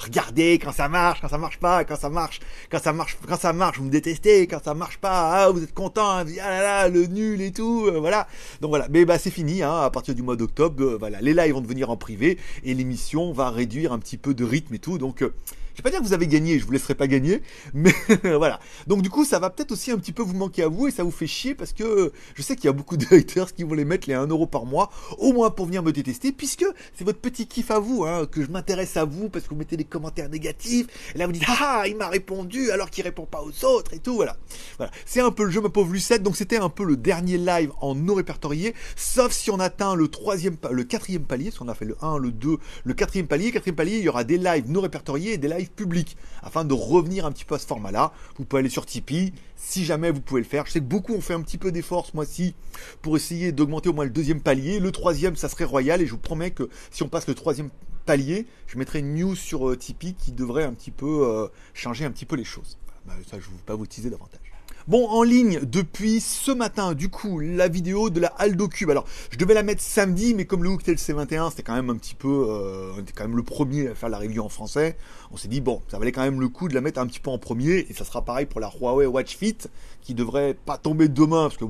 Regardez 0.00 0.58
quand 0.62 0.72
ça 0.72 0.88
marche, 0.88 1.20
quand 1.20 1.28
ça 1.28 1.38
marche 1.38 1.58
pas, 1.58 1.84
quand 1.84 1.96
ça 1.96 2.10
marche, 2.10 2.40
quand 2.70 2.80
ça 2.80 2.92
marche, 2.92 3.18
quand 3.26 3.38
ça 3.38 3.52
marche, 3.52 3.78
vous 3.78 3.84
me 3.84 3.90
détestez, 3.90 4.46
quand 4.46 4.62
ça 4.62 4.74
marche 4.74 4.98
pas, 4.98 5.30
ah, 5.32 5.50
vous 5.50 5.62
êtes 5.62 5.74
content, 5.74 6.18
hein, 6.18 6.24
ah 6.42 6.48
là 6.50 6.62
là, 6.62 6.88
le 6.88 7.06
nul 7.06 7.40
et 7.40 7.52
tout, 7.52 7.86
euh, 7.86 7.98
voilà. 7.98 8.26
Donc 8.60 8.70
voilà, 8.70 8.86
mais 8.90 9.04
bah 9.04 9.18
c'est 9.18 9.30
fini, 9.30 9.62
hein, 9.62 9.80
à 9.82 9.90
partir 9.90 10.14
du 10.14 10.22
mois 10.22 10.36
d'octobre, 10.36 10.82
euh, 10.82 10.96
voilà, 10.98 11.20
les 11.20 11.34
lives 11.34 11.54
vont 11.54 11.60
devenir 11.60 11.90
en 11.90 11.96
privé 11.96 12.38
et 12.64 12.74
l'émission 12.74 13.32
va 13.32 13.50
réduire 13.50 13.92
un 13.92 13.98
petit 13.98 14.16
peu 14.16 14.34
de 14.34 14.44
rythme 14.44 14.74
et 14.74 14.78
tout, 14.78 14.98
donc 14.98 15.22
euh, 15.22 15.32
je 15.74 15.78
vais 15.78 15.82
pas 15.82 15.90
dire 15.90 16.00
que 16.00 16.06
vous 16.06 16.12
avez 16.12 16.28
gagné, 16.28 16.58
je 16.58 16.64
vous 16.64 16.70
laisserai 16.70 16.94
pas 16.94 17.08
gagner, 17.08 17.42
mais 17.72 17.92
voilà. 18.22 18.60
Donc 18.86 19.02
du 19.02 19.10
coup, 19.10 19.24
ça 19.24 19.40
va 19.40 19.50
peut-être 19.50 19.72
aussi 19.72 19.90
un 19.90 19.98
petit 19.98 20.12
peu 20.12 20.22
vous 20.22 20.34
manquer 20.34 20.62
à 20.62 20.68
vous 20.68 20.86
et 20.86 20.92
ça 20.92 21.02
vous 21.02 21.10
fait 21.10 21.26
chier 21.26 21.56
parce 21.56 21.72
que 21.72 22.12
je 22.34 22.42
sais 22.42 22.54
qu'il 22.54 22.66
y 22.66 22.68
a 22.68 22.72
beaucoup 22.72 22.96
de 22.96 23.06
haters 23.10 23.52
qui 23.52 23.64
vont 23.64 23.74
les 23.74 23.84
mettre 23.84 24.08
les 24.08 24.14
1 24.14 24.28
euro 24.28 24.46
par 24.46 24.66
mois, 24.66 24.90
au 25.18 25.32
moins 25.32 25.50
pour 25.50 25.66
venir 25.66 25.82
me 25.82 25.90
détester, 25.90 26.30
puisque 26.30 26.64
c'est 26.96 27.04
votre 27.04 27.18
petit 27.18 27.48
kiff 27.48 27.72
à 27.72 27.80
vous, 27.80 28.04
hein, 28.04 28.26
que 28.30 28.42
je 28.42 28.50
m'intéresse 28.50 28.96
à 28.96 29.04
vous 29.04 29.28
parce 29.28 29.46
que 29.46 29.50
vous 29.50 29.56
mettez 29.56 29.76
des 29.76 29.84
commentaires 29.84 30.28
négatifs. 30.28 30.86
Et 31.14 31.18
là 31.18 31.26
vous 31.26 31.32
dites 31.32 31.44
ah, 31.48 31.84
il 31.88 31.96
m'a 31.96 32.08
répondu 32.08 32.70
alors 32.70 32.88
qu'il 32.88 33.02
répond 33.02 33.26
pas 33.26 33.42
aux 33.42 33.64
autres 33.64 33.94
et 33.94 33.98
tout, 33.98 34.14
voilà. 34.14 34.36
Voilà, 34.76 34.92
c'est 35.06 35.20
un 35.20 35.32
peu 35.32 35.44
le 35.44 35.50
jeu 35.50 35.60
ma 35.60 35.70
pauvre 35.70 35.92
Lucette. 35.92 36.22
Donc 36.22 36.36
c'était 36.36 36.58
un 36.58 36.68
peu 36.68 36.84
le 36.84 36.96
dernier 36.96 37.36
live 37.36 37.72
en 37.80 37.96
non 37.96 38.14
répertorié, 38.14 38.74
sauf 38.94 39.32
si 39.32 39.50
on 39.50 39.58
atteint 39.58 39.96
le 39.96 40.06
troisième, 40.06 40.56
le 40.70 40.84
quatrième 40.84 41.24
palier, 41.24 41.46
parce 41.46 41.58
qu'on 41.58 41.68
a 41.68 41.74
fait 41.74 41.84
le 41.84 41.96
1, 42.00 42.18
le 42.18 42.30
2, 42.30 42.58
le 42.84 42.94
quatrième 42.94 43.26
palier. 43.26 43.50
Quatrième 43.50 43.76
palier, 43.76 43.98
il 43.98 44.04
y 44.04 44.08
aura 44.08 44.22
des 44.22 44.38
lives 44.38 44.70
non 44.70 44.80
répertoriés 44.80 45.32
et 45.32 45.38
des 45.38 45.48
lives 45.48 45.63
public 45.70 46.16
afin 46.42 46.64
de 46.64 46.74
revenir 46.74 47.26
un 47.26 47.32
petit 47.32 47.44
peu 47.44 47.54
à 47.54 47.58
ce 47.58 47.66
format-là. 47.66 48.12
Vous 48.36 48.44
pouvez 48.44 48.60
aller 48.60 48.68
sur 48.68 48.86
Tipeee 48.86 49.32
si 49.56 49.84
jamais 49.84 50.10
vous 50.10 50.20
pouvez 50.20 50.40
le 50.40 50.46
faire. 50.46 50.66
Je 50.66 50.72
sais 50.72 50.80
que 50.80 50.84
beaucoup 50.84 51.14
ont 51.14 51.20
fait 51.20 51.34
un 51.34 51.40
petit 51.40 51.58
peu 51.58 51.72
d'efforts 51.72 52.06
ce 52.06 52.14
mois-ci 52.14 52.54
pour 53.02 53.16
essayer 53.16 53.52
d'augmenter 53.52 53.88
au 53.88 53.92
moins 53.92 54.04
le 54.04 54.10
deuxième 54.10 54.40
palier. 54.40 54.80
Le 54.80 54.92
troisième, 54.92 55.36
ça 55.36 55.48
serait 55.48 55.64
royal 55.64 56.02
et 56.02 56.06
je 56.06 56.12
vous 56.12 56.18
promets 56.18 56.50
que 56.50 56.68
si 56.90 57.02
on 57.02 57.08
passe 57.08 57.26
le 57.26 57.34
troisième 57.34 57.70
palier, 58.04 58.46
je 58.66 58.78
mettrai 58.78 58.98
une 58.98 59.14
news 59.14 59.34
sur 59.34 59.70
euh, 59.70 59.76
Tipeee 59.76 60.14
qui 60.14 60.32
devrait 60.32 60.64
un 60.64 60.74
petit 60.74 60.90
peu 60.90 61.26
euh, 61.26 61.48
changer 61.72 62.04
un 62.04 62.10
petit 62.10 62.26
peu 62.26 62.36
les 62.36 62.44
choses. 62.44 62.78
Bah, 63.06 63.14
ça, 63.30 63.38
je 63.38 63.48
ne 63.48 63.54
vais 63.54 63.62
pas 63.64 63.74
vous 63.74 63.86
teaser 63.86 64.10
davantage. 64.10 64.43
Bon, 64.86 65.08
en 65.08 65.22
ligne 65.22 65.60
depuis 65.62 66.20
ce 66.20 66.50
matin, 66.50 66.92
du 66.92 67.08
coup, 67.08 67.40
la 67.40 67.68
vidéo 67.68 68.10
de 68.10 68.20
la 68.20 68.28
Aldo 68.36 68.68
Cube. 68.68 68.90
Alors, 68.90 69.06
je 69.30 69.38
devais 69.38 69.54
la 69.54 69.62
mettre 69.62 69.80
samedi, 69.80 70.34
mais 70.34 70.44
comme 70.44 70.62
le 70.62 70.68
Hooktail 70.68 70.96
C21, 70.96 71.48
c'était 71.48 71.62
quand 71.62 71.74
même 71.74 71.88
un 71.88 71.96
petit 71.96 72.14
peu, 72.14 72.28
euh, 72.50 72.92
on 72.94 73.00
était 73.00 73.14
quand 73.14 73.24
même 73.24 73.36
le 73.38 73.42
premier 73.42 73.88
à 73.88 73.94
faire 73.94 74.10
la 74.10 74.18
review 74.18 74.42
en 74.42 74.50
français. 74.50 74.98
On 75.32 75.38
s'est 75.38 75.48
dit, 75.48 75.62
bon, 75.62 75.80
ça 75.88 75.98
valait 75.98 76.12
quand 76.12 76.20
même 76.20 76.38
le 76.38 76.50
coup 76.50 76.68
de 76.68 76.74
la 76.74 76.82
mettre 76.82 77.00
un 77.00 77.06
petit 77.06 77.18
peu 77.18 77.30
en 77.30 77.38
premier, 77.38 77.86
et 77.88 77.94
ça 77.94 78.04
sera 78.04 78.26
pareil 78.26 78.44
pour 78.44 78.60
la 78.60 78.70
Huawei 78.78 79.06
Watch 79.06 79.38
Fit, 79.38 79.56
qui 80.02 80.12
devrait 80.12 80.52
pas 80.52 80.76
tomber 80.76 81.08
demain, 81.08 81.48
parce 81.48 81.56
que 81.56 81.64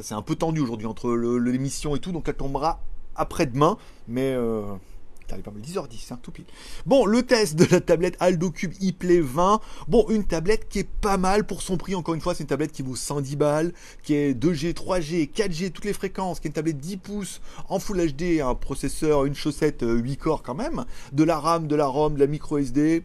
c'est 0.00 0.14
un 0.14 0.22
peu 0.22 0.36
tendu 0.36 0.60
aujourd'hui 0.60 0.86
entre 0.86 1.10
l'émission 1.10 1.96
et 1.96 1.98
tout, 1.98 2.12
donc 2.12 2.28
elle 2.28 2.36
tombera 2.36 2.80
après-demain, 3.16 3.78
mais... 4.06 4.32
Euh, 4.36 4.62
T'avais 5.28 5.42
pas 5.42 5.50
mal 5.50 5.60
10h10, 5.60 6.12
hein, 6.12 6.18
tout 6.22 6.32
pile. 6.32 6.46
Bon, 6.86 7.04
le 7.04 7.22
test 7.22 7.54
de 7.54 7.66
la 7.70 7.82
tablette 7.82 8.16
Aldo 8.18 8.50
Cube 8.50 8.72
iPlay 8.80 9.20
20. 9.20 9.60
Bon, 9.86 10.06
une 10.08 10.24
tablette 10.24 10.68
qui 10.70 10.78
est 10.78 10.88
pas 10.88 11.18
mal 11.18 11.44
pour 11.44 11.60
son 11.60 11.76
prix. 11.76 11.94
Encore 11.94 12.14
une 12.14 12.22
fois, 12.22 12.34
c'est 12.34 12.44
une 12.44 12.48
tablette 12.48 12.72
qui 12.72 12.80
vaut 12.80 12.96
110 12.96 13.36
balles, 13.36 13.74
qui 14.02 14.14
est 14.14 14.32
2G, 14.32 14.72
3G, 14.72 15.30
4G, 15.30 15.70
toutes 15.70 15.84
les 15.84 15.92
fréquences, 15.92 16.40
qui 16.40 16.46
est 16.46 16.50
une 16.50 16.54
tablette 16.54 16.78
10 16.78 16.96
pouces 16.96 17.42
en 17.68 17.78
Full 17.78 18.10
HD, 18.10 18.40
un 18.40 18.54
processeur, 18.54 19.26
une 19.26 19.34
chaussette 19.34 19.84
8 19.86 19.86
euh, 19.86 20.16
corps 20.16 20.42
quand 20.42 20.54
même, 20.54 20.86
de 21.12 21.24
la 21.24 21.38
RAM, 21.38 21.66
de 21.66 21.76
la 21.76 21.86
ROM, 21.86 22.14
de 22.14 22.20
la 22.20 22.26
micro 22.26 22.56
SD. 22.56 23.02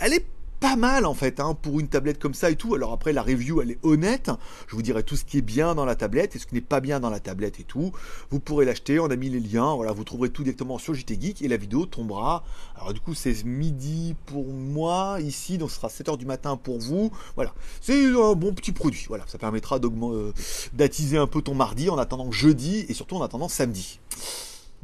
Elle 0.00 0.12
est 0.12 0.26
pas 0.64 0.76
mal 0.76 1.04
en 1.04 1.12
fait 1.12 1.40
hein, 1.40 1.54
pour 1.60 1.78
une 1.78 1.88
tablette 1.88 2.18
comme 2.18 2.32
ça 2.32 2.50
et 2.50 2.56
tout. 2.56 2.74
Alors 2.74 2.92
après 2.92 3.12
la 3.12 3.22
review 3.22 3.60
elle 3.60 3.72
est 3.72 3.78
honnête. 3.82 4.30
Je 4.66 4.74
vous 4.74 4.80
dirai 4.80 5.02
tout 5.02 5.14
ce 5.14 5.26
qui 5.26 5.36
est 5.36 5.42
bien 5.42 5.74
dans 5.74 5.84
la 5.84 5.94
tablette 5.94 6.36
et 6.36 6.38
ce 6.38 6.46
qui 6.46 6.54
n'est 6.54 6.62
pas 6.62 6.80
bien 6.80 7.00
dans 7.00 7.10
la 7.10 7.20
tablette 7.20 7.60
et 7.60 7.64
tout. 7.64 7.92
Vous 8.30 8.40
pourrez 8.40 8.64
l'acheter. 8.64 8.98
On 8.98 9.10
a 9.10 9.16
mis 9.16 9.28
les 9.28 9.40
liens. 9.40 9.74
Voilà, 9.74 9.92
vous 9.92 10.04
trouverez 10.04 10.30
tout 10.30 10.42
directement 10.42 10.78
sur 10.78 10.94
JT 10.94 11.20
Geek 11.20 11.42
et 11.42 11.48
la 11.48 11.58
vidéo 11.58 11.84
tombera. 11.84 12.44
Alors 12.76 12.94
du 12.94 13.00
coup 13.00 13.12
c'est 13.12 13.44
midi 13.44 14.16
pour 14.24 14.46
moi 14.54 15.18
ici, 15.20 15.58
donc 15.58 15.70
ce 15.70 15.76
sera 15.76 15.88
7h 15.88 16.16
du 16.16 16.24
matin 16.24 16.56
pour 16.56 16.78
vous. 16.78 17.10
Voilà, 17.34 17.52
c'est 17.82 18.06
un 18.06 18.32
bon 18.32 18.54
petit 18.54 18.72
produit. 18.72 19.04
Voilà, 19.06 19.24
ça 19.26 19.36
permettra 19.36 19.76
euh, 19.76 20.32
d'attiser 20.72 21.18
un 21.18 21.26
peu 21.26 21.42
ton 21.42 21.54
mardi 21.54 21.90
en 21.90 21.98
attendant 21.98 22.32
jeudi 22.32 22.86
et 22.88 22.94
surtout 22.94 23.16
en 23.16 23.22
attendant 23.22 23.48
samedi. 23.48 24.00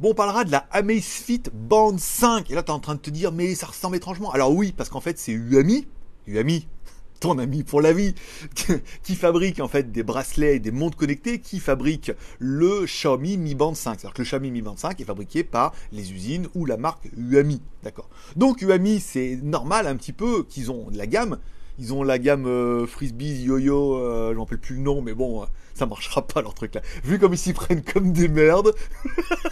Bon, 0.01 0.09
on 0.09 0.15
parlera 0.15 0.45
de 0.45 0.51
la 0.51 0.65
Amazfit 0.71 1.43
Band 1.53 1.95
5. 1.95 2.49
Et 2.49 2.55
là, 2.55 2.63
tu 2.63 2.69
es 2.69 2.73
en 2.73 2.79
train 2.79 2.95
de 2.95 2.99
te 2.99 3.11
dire, 3.11 3.31
mais 3.31 3.53
ça 3.53 3.67
ressemble 3.67 3.97
étrangement. 3.97 4.31
Alors 4.31 4.51
oui, 4.51 4.73
parce 4.75 4.89
qu'en 4.89 4.99
fait, 4.99 5.19
c'est 5.19 5.31
UAMI. 5.31 5.85
UAMI, 6.25 6.67
ton 7.19 7.37
ami 7.37 7.61
pour 7.61 7.81
la 7.81 7.93
vie, 7.93 8.15
qui 9.03 9.15
fabrique 9.15 9.59
en 9.59 9.67
fait 9.67 9.91
des 9.91 10.01
bracelets 10.01 10.55
et 10.55 10.59
des 10.59 10.71
montres 10.71 10.97
connectées, 10.97 11.37
qui 11.39 11.59
fabrique 11.59 12.11
le 12.39 12.85
Xiaomi 12.85 13.37
Mi 13.37 13.53
Band 13.53 13.75
5. 13.75 13.99
C'est-à-dire 13.99 14.15
que 14.15 14.23
le 14.23 14.25
Xiaomi 14.25 14.49
Mi 14.49 14.63
Band 14.63 14.75
5 14.75 14.99
est 14.99 15.05
fabriqué 15.05 15.43
par 15.43 15.71
les 15.91 16.11
usines 16.11 16.47
ou 16.55 16.65
la 16.65 16.77
marque 16.77 17.07
UAMI. 17.15 17.61
D'accord. 17.83 18.09
Donc 18.35 18.63
UAMI, 18.63 19.01
c'est 19.01 19.37
normal 19.43 19.85
un 19.85 19.95
petit 19.97 20.13
peu 20.13 20.41
qu'ils 20.49 20.71
ont 20.71 20.89
de 20.89 20.97
la 20.97 21.05
gamme. 21.05 21.37
Ils 21.79 21.93
ont 21.93 22.03
la 22.03 22.19
gamme 22.19 22.45
euh, 22.47 22.85
Frisbee, 22.85 23.43
Yo-Yo, 23.43 23.95
euh, 23.95 24.31
je 24.31 24.35
m'en 24.35 24.43
rappelle 24.43 24.59
plus 24.59 24.75
le 24.75 24.81
nom, 24.81 25.01
mais 25.01 25.13
bon, 25.13 25.41
euh, 25.41 25.45
ça 25.73 25.85
marchera 25.85 26.25
pas 26.25 26.41
leur 26.41 26.53
truc 26.53 26.75
là. 26.75 26.81
Vu 27.03 27.19
comme 27.19 27.33
ils 27.33 27.37
s'y 27.37 27.53
prennent 27.53 27.83
comme 27.83 28.13
des 28.13 28.27
merdes, 28.27 28.73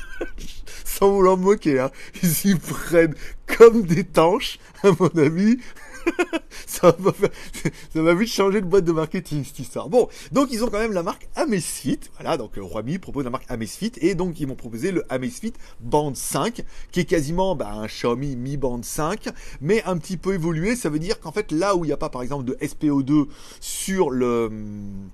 sans 0.85 1.11
vouloir 1.11 1.37
me 1.37 1.43
moquer, 1.43 1.79
hein, 1.79 1.91
ils 2.21 2.29
s'y 2.29 2.55
prennent 2.55 3.15
comme 3.57 3.83
des 3.83 4.03
tanches, 4.03 4.59
à 4.83 4.91
mon 4.99 5.09
avis. 5.17 5.59
ça 6.65 6.95
va 7.93 8.13
vite 8.15 8.29
changer 8.29 8.61
de 8.61 8.65
boîte 8.65 8.85
de 8.85 8.91
marketing 8.91 9.43
cette 9.43 9.59
histoire. 9.59 9.89
Bon, 9.89 10.07
donc 10.31 10.49
ils 10.51 10.63
ont 10.63 10.67
quand 10.67 10.79
même 10.79 10.93
la 10.93 11.03
marque 11.03 11.27
Amazfit. 11.35 11.99
Voilà, 12.15 12.37
donc 12.37 12.57
euh, 12.57 12.63
Roi 12.63 12.83
propose 13.01 13.23
la 13.23 13.29
marque 13.29 13.49
Amazfit 13.49 13.91
et 13.97 14.15
donc 14.15 14.39
ils 14.39 14.47
vont 14.47 14.55
proposer 14.55 14.91
le 14.91 15.03
Amazfit 15.09 15.53
Band 15.79 16.13
5 16.15 16.63
qui 16.91 16.99
est 17.01 17.05
quasiment 17.05 17.55
bah, 17.55 17.71
un 17.71 17.87
Xiaomi 17.87 18.35
Mi 18.35 18.57
Band 18.57 18.81
5 18.81 19.29
mais 19.61 19.83
un 19.83 19.97
petit 19.97 20.17
peu 20.17 20.33
évolué. 20.33 20.75
Ça 20.75 20.89
veut 20.89 20.99
dire 20.99 21.19
qu'en 21.19 21.31
fait 21.31 21.51
là 21.51 21.75
où 21.75 21.85
il 21.85 21.87
n'y 21.87 21.93
a 21.93 21.97
pas 21.97 22.09
par 22.09 22.21
exemple 22.21 22.45
de 22.45 22.53
SPO2 22.55 23.27
sur 23.59 24.09
le 24.09 24.45
hum, 24.45 25.09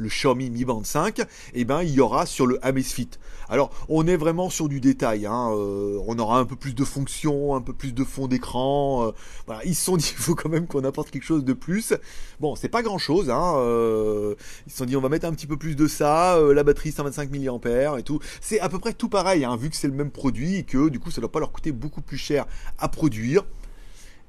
le 0.00 0.08
Xiaomi 0.08 0.50
Mi 0.50 0.64
Band 0.64 0.82
5, 0.82 1.22
eh 1.54 1.64
ben, 1.64 1.82
il 1.82 1.90
y 1.90 2.00
aura 2.00 2.26
sur 2.26 2.46
le 2.46 2.58
Amazfit. 2.64 3.10
Alors, 3.48 3.70
on 3.88 4.06
est 4.06 4.16
vraiment 4.16 4.48
sur 4.48 4.68
du 4.68 4.80
détail. 4.80 5.26
Hein, 5.26 5.50
euh, 5.52 5.98
on 6.06 6.18
aura 6.18 6.38
un 6.38 6.44
peu 6.44 6.56
plus 6.56 6.74
de 6.74 6.84
fonctions, 6.84 7.54
un 7.54 7.60
peu 7.60 7.72
plus 7.72 7.92
de 7.92 8.04
fond 8.04 8.28
d'écran. 8.28 9.12
Euh, 9.48 9.54
ils 9.64 9.74
se 9.74 9.84
sont 9.84 9.96
dit, 9.98 10.12
il 10.16 10.22
faut 10.22 10.34
quand 10.34 10.48
même 10.48 10.66
qu'on 10.66 10.84
apporte 10.84 11.10
quelque 11.10 11.24
chose 11.24 11.44
de 11.44 11.52
plus. 11.52 11.92
Bon, 12.38 12.56
c'est 12.56 12.68
pas 12.68 12.82
grand-chose. 12.82 13.28
Hein, 13.28 13.54
euh, 13.56 14.34
ils 14.66 14.72
se 14.72 14.78
sont 14.78 14.84
dit, 14.84 14.96
on 14.96 15.00
va 15.00 15.08
mettre 15.08 15.26
un 15.26 15.32
petit 15.32 15.46
peu 15.46 15.56
plus 15.56 15.76
de 15.76 15.86
ça. 15.86 16.38
la 16.40 16.62
batterie 16.62 16.92
125 16.92 17.30
mAh 17.30 17.98
et 17.98 18.02
tout. 18.02 18.20
C'est 18.40 18.60
à 18.60 18.68
peu 18.68 18.78
près 18.78 18.94
tout 18.94 19.08
pareil, 19.08 19.44
hein, 19.44 19.56
vu 19.56 19.68
que 19.68 19.76
c'est 19.76 19.88
le 19.88 19.94
même 19.94 20.10
produit 20.10 20.56
et 20.56 20.62
que 20.62 20.88
du 20.88 21.00
coup, 21.00 21.10
ça 21.10 21.20
doit 21.20 21.32
pas 21.32 21.40
leur 21.40 21.52
coûter 21.52 21.72
beaucoup 21.72 22.02
plus 22.02 22.18
cher 22.18 22.46
à 22.78 22.88
produire. 22.88 23.44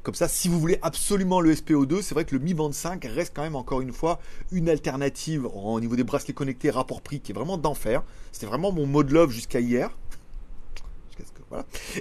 Comme 0.03 0.15
ça, 0.15 0.27
si 0.27 0.47
vous 0.47 0.59
voulez 0.59 0.79
absolument 0.81 1.41
le 1.41 1.53
SPO2, 1.53 2.01
c'est 2.01 2.15
vrai 2.15 2.25
que 2.25 2.35
le 2.35 2.41
Mi 2.41 2.55
Band 2.55 2.71
5 2.71 3.05
reste 3.05 3.33
quand 3.35 3.43
même 3.43 3.55
encore 3.55 3.81
une 3.81 3.91
fois 3.91 4.19
une 4.51 4.67
alternative 4.67 5.45
au 5.45 5.79
niveau 5.79 5.95
des 5.95 6.03
bracelets 6.03 6.33
connectés 6.33 6.71
rapport 6.71 7.01
prix 7.01 7.19
qui 7.19 7.31
est 7.31 7.35
vraiment 7.35 7.57
d'enfer. 7.57 8.01
C'était 8.31 8.47
vraiment 8.47 8.71
mon 8.71 8.87
mode 8.87 9.11
love 9.11 9.29
jusqu'à 9.29 9.59
hier. 9.59 9.95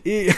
Et 0.05 0.29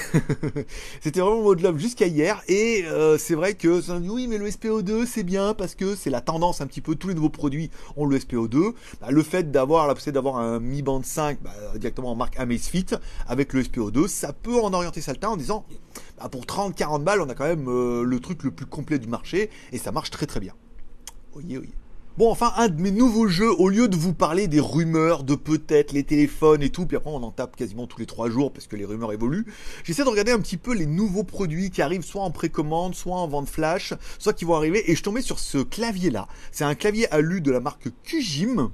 c'était 1.01 1.21
vraiment 1.21 1.53
love 1.53 1.79
jusqu'à 1.79 2.07
hier. 2.07 2.43
Et 2.49 2.85
euh, 2.87 3.19
c'est 3.19 3.35
vrai 3.35 3.55
que 3.55 3.81
oui, 4.09 4.27
mais 4.29 4.39
le 4.39 4.49
SPO2 4.49 5.07
c'est 5.07 5.23
bien 5.23 5.55
parce 5.55 5.75
que 5.75 5.95
c'est 5.95 6.11
la 6.11 6.21
tendance 6.21 6.61
un 6.61 6.67
petit 6.67 6.81
peu. 6.81 6.95
Tous 6.95 7.09
les 7.09 7.15
nouveaux 7.15 7.29
produits 7.29 7.71
ont 7.97 8.07
le 8.07 8.19
SPO2. 8.19 8.73
Bah, 9.01 9.09
le 9.11 9.23
fait 9.23 9.51
d'avoir 9.51 9.87
la 9.87 9.95
possibilité 9.95 10.15
d'avoir 10.15 10.37
un 10.37 10.61
Mi 10.61 10.83
Band 10.83 11.03
5 11.03 11.39
bah, 11.43 11.51
directement 11.77 12.13
en 12.13 12.17
marque 12.17 12.39
Amazfit 12.39 12.87
avec 13.27 13.53
le 13.53 13.63
SPO2, 13.63 14.09
ça 14.09 14.33
peut 14.33 14.61
en 14.61 14.73
orienter 14.73 15.01
certains 15.01 15.29
en 15.29 15.37
disant 15.37 15.65
bah, 16.19 16.29
pour 16.29 16.45
30-40 16.45 17.03
balles, 17.03 17.21
on 17.21 17.29
a 17.29 17.35
quand 17.35 17.47
même 17.47 17.69
euh, 17.69 18.03
le 18.03 18.21
truc 18.21 18.43
le 18.43 18.51
plus 18.51 18.67
complet 18.67 18.99
du 18.99 19.09
marché 19.09 19.51
et 19.73 19.79
ça 19.79 19.93
marche 19.93 20.11
très 20.11 20.27
très 20.27 20.41
bien. 20.41 20.55
Oui, 21.35 21.59
oui. 21.59 21.71
Bon, 22.19 22.31
enfin, 22.31 22.53
un 22.59 22.69
de 22.69 22.79
mes 22.79 22.91
nouveaux 22.91 23.27
jeux, 23.27 23.51
au 23.59 23.71
lieu 23.71 23.89
de 23.89 23.97
vous 23.97 24.13
parler 24.13 24.47
des 24.47 24.61
rumeurs, 24.61 25.25
de 25.25 25.35
peut-être 25.35 25.93
les 25.93 26.05
téléphones 26.05 26.63
et 26.63 26.69
tout, 26.69 26.85
puis 26.85 26.99
après 26.99 27.11
on 27.11 27.23
en 27.23 27.31
tape 27.31 27.57
quasiment 27.57 27.87
tous 27.87 28.01
les 28.01 28.05
trois 28.05 28.29
jours 28.29 28.53
parce 28.53 28.67
que 28.67 28.77
les 28.77 28.85
rumeurs 28.85 29.13
évoluent, 29.13 29.47
j'essaie 29.83 30.05
de 30.05 30.11
regarder 30.11 30.31
un 30.31 30.39
petit 30.39 30.59
peu 30.59 30.75
les 30.75 30.85
nouveaux 30.85 31.25
produits 31.25 31.71
qui 31.71 31.81
arrivent 31.81 32.05
soit 32.05 32.21
en 32.21 32.31
précommande, 32.31 32.95
soit 32.95 33.17
en 33.17 33.27
vente 33.29 33.49
flash, 33.49 33.95
soit 34.19 34.35
qui 34.35 34.45
vont 34.45 34.57
arriver, 34.57 34.91
et 34.91 34.95
je 34.95 35.03
tombais 35.03 35.23
sur 35.23 35.39
ce 35.39 35.57
clavier-là. 35.57 36.29
C'est 36.51 36.65
un 36.65 36.75
clavier 36.75 37.11
alu 37.11 37.41
de 37.41 37.51
la 37.51 37.61
marque 37.61 37.89
Kujim. 38.05 38.71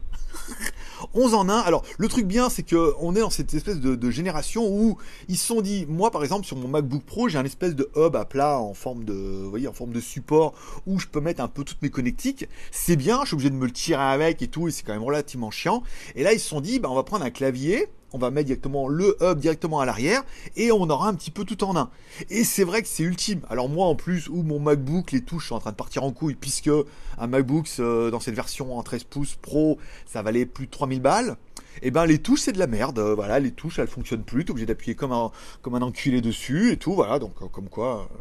11 1.14 1.35
en 1.35 1.49
1. 1.49 1.59
Alors, 1.59 1.85
le 1.99 2.09
truc 2.09 2.26
bien, 2.26 2.49
c'est 2.49 2.62
que 2.62 2.95
on 3.00 3.14
est 3.14 3.21
dans 3.21 3.30
cette 3.30 3.52
espèce 3.54 3.80
de, 3.80 4.11
génération 4.11 4.66
où 4.66 4.97
ils 5.28 5.37
se 5.37 5.47
sont 5.47 5.61
dit, 5.61 5.87
moi 5.87 6.11
par 6.11 6.25
exemple 6.25 6.47
sur 6.47 6.57
mon 6.57 6.66
MacBook 6.66 7.02
Pro, 7.02 7.28
j'ai 7.28 7.38
un 7.38 7.45
espèce 7.45 7.75
de 7.75 7.90
hub 7.95 8.16
à 8.16 8.25
plat 8.25 8.59
en 8.59 8.73
forme 8.73 9.04
de, 9.04 9.12
voyez, 9.12 9.68
en 9.68 9.73
forme 9.73 9.92
de 9.92 10.00
support 10.00 10.54
où 10.87 10.99
je 10.99 11.07
peux 11.07 11.21
mettre 11.21 11.42
un 11.42 11.49
peu 11.49 11.62
toutes 11.62 11.83
mes 11.83 11.90
connectiques. 11.90 12.49
C'est 12.71 12.97
bien, 12.97 13.25
je 13.28 13.30
suis 13.30 13.35
obligé 13.35 13.50
de 13.50 13.56
me 13.56 13.66
le 13.66 13.73
tirer 13.73 14.02
avec 14.02 14.40
et 14.40 14.49
tout, 14.49 14.68
et 14.68 14.70
c'est 14.70 14.85
quand 14.85 14.94
même 14.94 15.02
relativement 15.02 15.50
chiant. 15.50 15.82
Et 16.14 16.23
là, 16.23 16.32
ils 16.32 16.40
se 16.40 16.49
sont 16.49 16.61
dit, 16.61 16.78
bah, 16.78 16.88
on 16.90 16.94
va 16.94 17.02
prendre 17.02 17.25
un 17.25 17.30
clavier 17.30 17.88
on 18.12 18.18
va 18.18 18.30
mettre 18.30 18.47
directement 18.47 18.88
le 18.88 19.16
hub 19.20 19.38
directement 19.38 19.80
à 19.80 19.87
l'arrière 19.87 20.23
et 20.56 20.73
on 20.73 20.88
aura 20.88 21.08
un 21.08 21.14
petit 21.14 21.30
peu 21.30 21.44
tout 21.44 21.62
en 21.64 21.76
un. 21.76 21.90
Et 22.30 22.44
c'est 22.44 22.64
vrai 22.64 22.82
que 22.82 22.88
c'est 22.88 23.02
ultime. 23.02 23.42
Alors 23.50 23.68
moi 23.68 23.87
en 23.87 23.94
plus 23.94 24.28
où 24.28 24.42
mon 24.42 24.58
MacBook 24.58 25.12
les 25.12 25.20
touches 25.20 25.49
sont 25.49 25.56
en 25.56 25.61
train 25.61 25.73
de 25.73 25.76
partir 25.76 26.04
en 26.04 26.12
couille 26.12 26.35
puisque 26.35 26.70
un 27.18 27.26
MacBook 27.26 27.68
euh, 27.80 28.11
dans 28.11 28.20
cette 28.20 28.35
version 28.35 28.78
en 28.78 28.82
13 28.82 29.04
pouces 29.04 29.37
Pro 29.37 29.78
ça 30.06 30.23
valait 30.23 30.47
plus 30.47 30.66
de 30.66 30.70
3000 30.70 31.00
balles. 31.02 31.37
Et 31.82 31.88
eh 31.88 31.90
ben 31.90 32.06
les 32.06 32.18
touches 32.18 32.40
c'est 32.40 32.52
de 32.52 32.58
la 32.58 32.66
merde. 32.66 32.99
Voilà 32.99 33.40
les 33.40 33.52
touches 33.52 33.78
elles 33.78 33.88
fonctionnent 33.88 34.25
plus. 34.25 34.44
T'es 34.44 34.50
obligé 34.52 34.66
d'appuyer 34.66 34.94
comme 34.94 35.12
un 35.12 35.30
comme 35.62 35.75
un 35.75 35.82
enculé 35.82 36.20
dessus 36.20 36.73
et 36.73 36.76
tout. 36.76 36.94
Voilà 36.94 37.18
donc 37.18 37.35
euh, 37.42 37.49
comme 37.49 37.68
quoi 37.68 38.08
euh, 38.11 38.18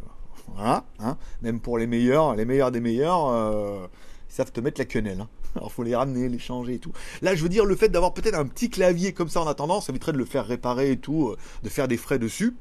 voilà 0.54 0.84
hein. 0.98 1.16
même 1.42 1.60
pour 1.60 1.78
les 1.78 1.86
meilleurs 1.86 2.34
les 2.34 2.44
meilleurs 2.44 2.70
des 2.70 2.80
meilleurs 2.80 3.88
ils 4.28 4.34
savent 4.34 4.52
te 4.52 4.60
mettre 4.60 4.80
la 4.80 4.84
quenelle. 4.84 5.20
Hein. 5.20 5.28
Alors 5.56 5.72
faut 5.72 5.82
les 5.82 5.96
ramener, 5.96 6.28
les 6.28 6.38
changer 6.38 6.74
et 6.74 6.78
tout. 6.78 6.92
Là, 7.22 7.34
je 7.34 7.42
veux 7.42 7.48
dire, 7.48 7.64
le 7.64 7.76
fait 7.76 7.88
d'avoir 7.88 8.14
peut-être 8.14 8.38
un 8.38 8.46
petit 8.46 8.70
clavier 8.70 9.12
comme 9.12 9.28
ça 9.28 9.40
en 9.40 9.46
attendant, 9.46 9.80
ça 9.80 9.90
éviterait 9.90 10.12
de 10.12 10.18
le 10.18 10.24
faire 10.24 10.46
réparer 10.46 10.92
et 10.92 10.98
tout, 10.98 11.28
euh, 11.28 11.36
de 11.62 11.68
faire 11.68 11.88
des 11.88 11.96
frais 11.96 12.18
dessus 12.18 12.54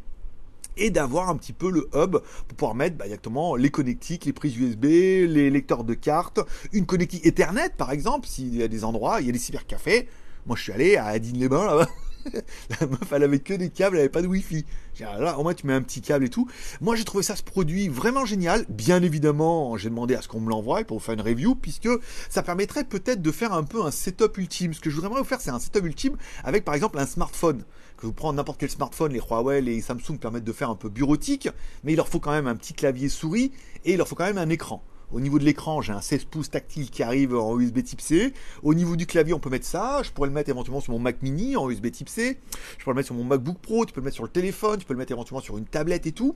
et 0.77 0.89
d'avoir 0.89 1.29
un 1.29 1.35
petit 1.35 1.53
peu 1.53 1.69
le 1.71 1.89
hub 1.93 2.11
pour 2.11 2.55
pouvoir 2.55 2.75
mettre 2.75 2.97
bah, 2.97 3.05
directement 3.05 3.55
les 3.55 3.69
connectiques, 3.69 4.25
les 4.25 4.33
prises 4.33 4.57
USB, 4.57 4.83
les 4.85 5.49
lecteurs 5.49 5.83
de 5.83 5.93
cartes, 5.93 6.39
une 6.71 6.85
connectique 6.85 7.25
Ethernet 7.25 7.69
par 7.75 7.91
exemple, 7.91 8.27
s'il 8.27 8.55
y 8.55 8.63
a 8.63 8.67
des 8.67 8.83
endroits, 8.83 9.21
il 9.21 9.27
y 9.27 9.29
a 9.29 9.33
des 9.33 9.39
cybercafés. 9.39 10.07
Moi 10.45 10.55
je 10.55 10.63
suis 10.63 10.71
allé 10.71 10.95
à 10.95 11.07
Adine-les-Bains 11.07 11.65
là-bas. 11.65 11.87
la 12.79 12.87
meuf, 12.87 13.11
elle 13.11 13.23
avait 13.23 13.39
que 13.39 13.53
des 13.53 13.69
câbles, 13.69 13.97
elle 13.97 14.01
avait 14.01 14.09
pas 14.09 14.21
de 14.21 14.27
wifi. 14.27 14.65
Là, 14.99 15.37
au 15.37 15.43
moins, 15.43 15.53
tu 15.53 15.67
mets 15.67 15.73
un 15.73 15.81
petit 15.81 16.01
câble 16.01 16.25
et 16.25 16.29
tout. 16.29 16.47
Moi, 16.81 16.95
j'ai 16.95 17.03
trouvé 17.03 17.23
ça, 17.23 17.35
ce 17.35 17.43
produit, 17.43 17.87
vraiment 17.87 18.25
génial. 18.25 18.65
Bien 18.69 19.03
évidemment, 19.03 19.77
j'ai 19.77 19.89
demandé 19.89 20.15
à 20.15 20.21
ce 20.21 20.27
qu'on 20.27 20.39
me 20.39 20.49
l'envoie 20.49 20.83
pour 20.83 21.03
faire 21.03 21.13
une 21.13 21.21
review, 21.21 21.55
puisque 21.55 21.89
ça 22.29 22.41
permettrait 22.41 22.83
peut-être 22.83 23.21
de 23.21 23.31
faire 23.31 23.53
un 23.53 23.63
peu 23.63 23.83
un 23.83 23.91
setup 23.91 24.37
ultime. 24.37 24.73
Ce 24.73 24.81
que 24.81 24.89
je 24.89 24.95
voudrais 24.95 25.09
vous 25.09 25.23
faire, 25.23 25.41
c'est 25.41 25.51
un 25.51 25.59
setup 25.59 25.85
ultime 25.85 26.17
avec, 26.43 26.65
par 26.65 26.73
exemple, 26.73 26.97
un 26.99 27.05
smartphone. 27.05 27.63
Que 27.97 28.05
vous 28.05 28.13
prenez 28.13 28.37
n'importe 28.37 28.59
quel 28.59 28.69
smartphone, 28.69 29.13
les 29.13 29.19
Huawei, 29.19 29.61
les 29.61 29.81
Samsung 29.81 30.17
permettent 30.19 30.43
de 30.43 30.53
faire 30.53 30.69
un 30.69 30.75
peu 30.75 30.89
bureautique, 30.89 31.49
mais 31.83 31.93
il 31.93 31.95
leur 31.95 32.07
faut 32.07 32.19
quand 32.19 32.31
même 32.31 32.47
un 32.47 32.55
petit 32.55 32.73
clavier 32.73 33.09
souris 33.09 33.51
et 33.85 33.93
il 33.93 33.97
leur 33.97 34.07
faut 34.07 34.15
quand 34.15 34.25
même 34.25 34.37
un 34.37 34.49
écran. 34.49 34.83
Au 35.13 35.21
niveau 35.21 35.39
de 35.39 35.45
l'écran, 35.45 35.81
j'ai 35.81 35.93
un 35.93 36.01
16 36.01 36.25
pouces 36.25 36.49
tactile 36.49 36.89
qui 36.89 37.01
arrive 37.01 37.33
en 37.33 37.57
USB 37.57 37.81
type 37.81 38.01
C. 38.01 38.33
Au 38.61 38.73
niveau 38.73 38.97
du 38.97 39.05
clavier, 39.05 39.33
on 39.33 39.39
peut 39.39 39.49
mettre 39.49 39.65
ça. 39.65 40.01
Je 40.03 40.11
pourrais 40.11 40.27
le 40.27 40.33
mettre 40.33 40.49
éventuellement 40.49 40.81
sur 40.81 40.91
mon 40.91 40.99
Mac 40.99 41.21
mini 41.21 41.55
en 41.55 41.69
USB 41.69 41.91
type 41.91 42.09
C. 42.09 42.37
Je 42.77 42.83
pourrais 42.83 42.93
le 42.93 42.97
mettre 42.97 43.05
sur 43.05 43.15
mon 43.15 43.23
MacBook 43.23 43.57
Pro. 43.59 43.85
Tu 43.85 43.93
peux 43.93 44.01
le 44.01 44.05
mettre 44.05 44.15
sur 44.15 44.25
le 44.25 44.29
téléphone. 44.29 44.79
Tu 44.79 44.85
peux 44.85 44.93
le 44.93 44.97
mettre 44.97 45.13
éventuellement 45.13 45.41
sur 45.41 45.57
une 45.57 45.65
tablette 45.65 46.07
et 46.07 46.11
tout. 46.11 46.35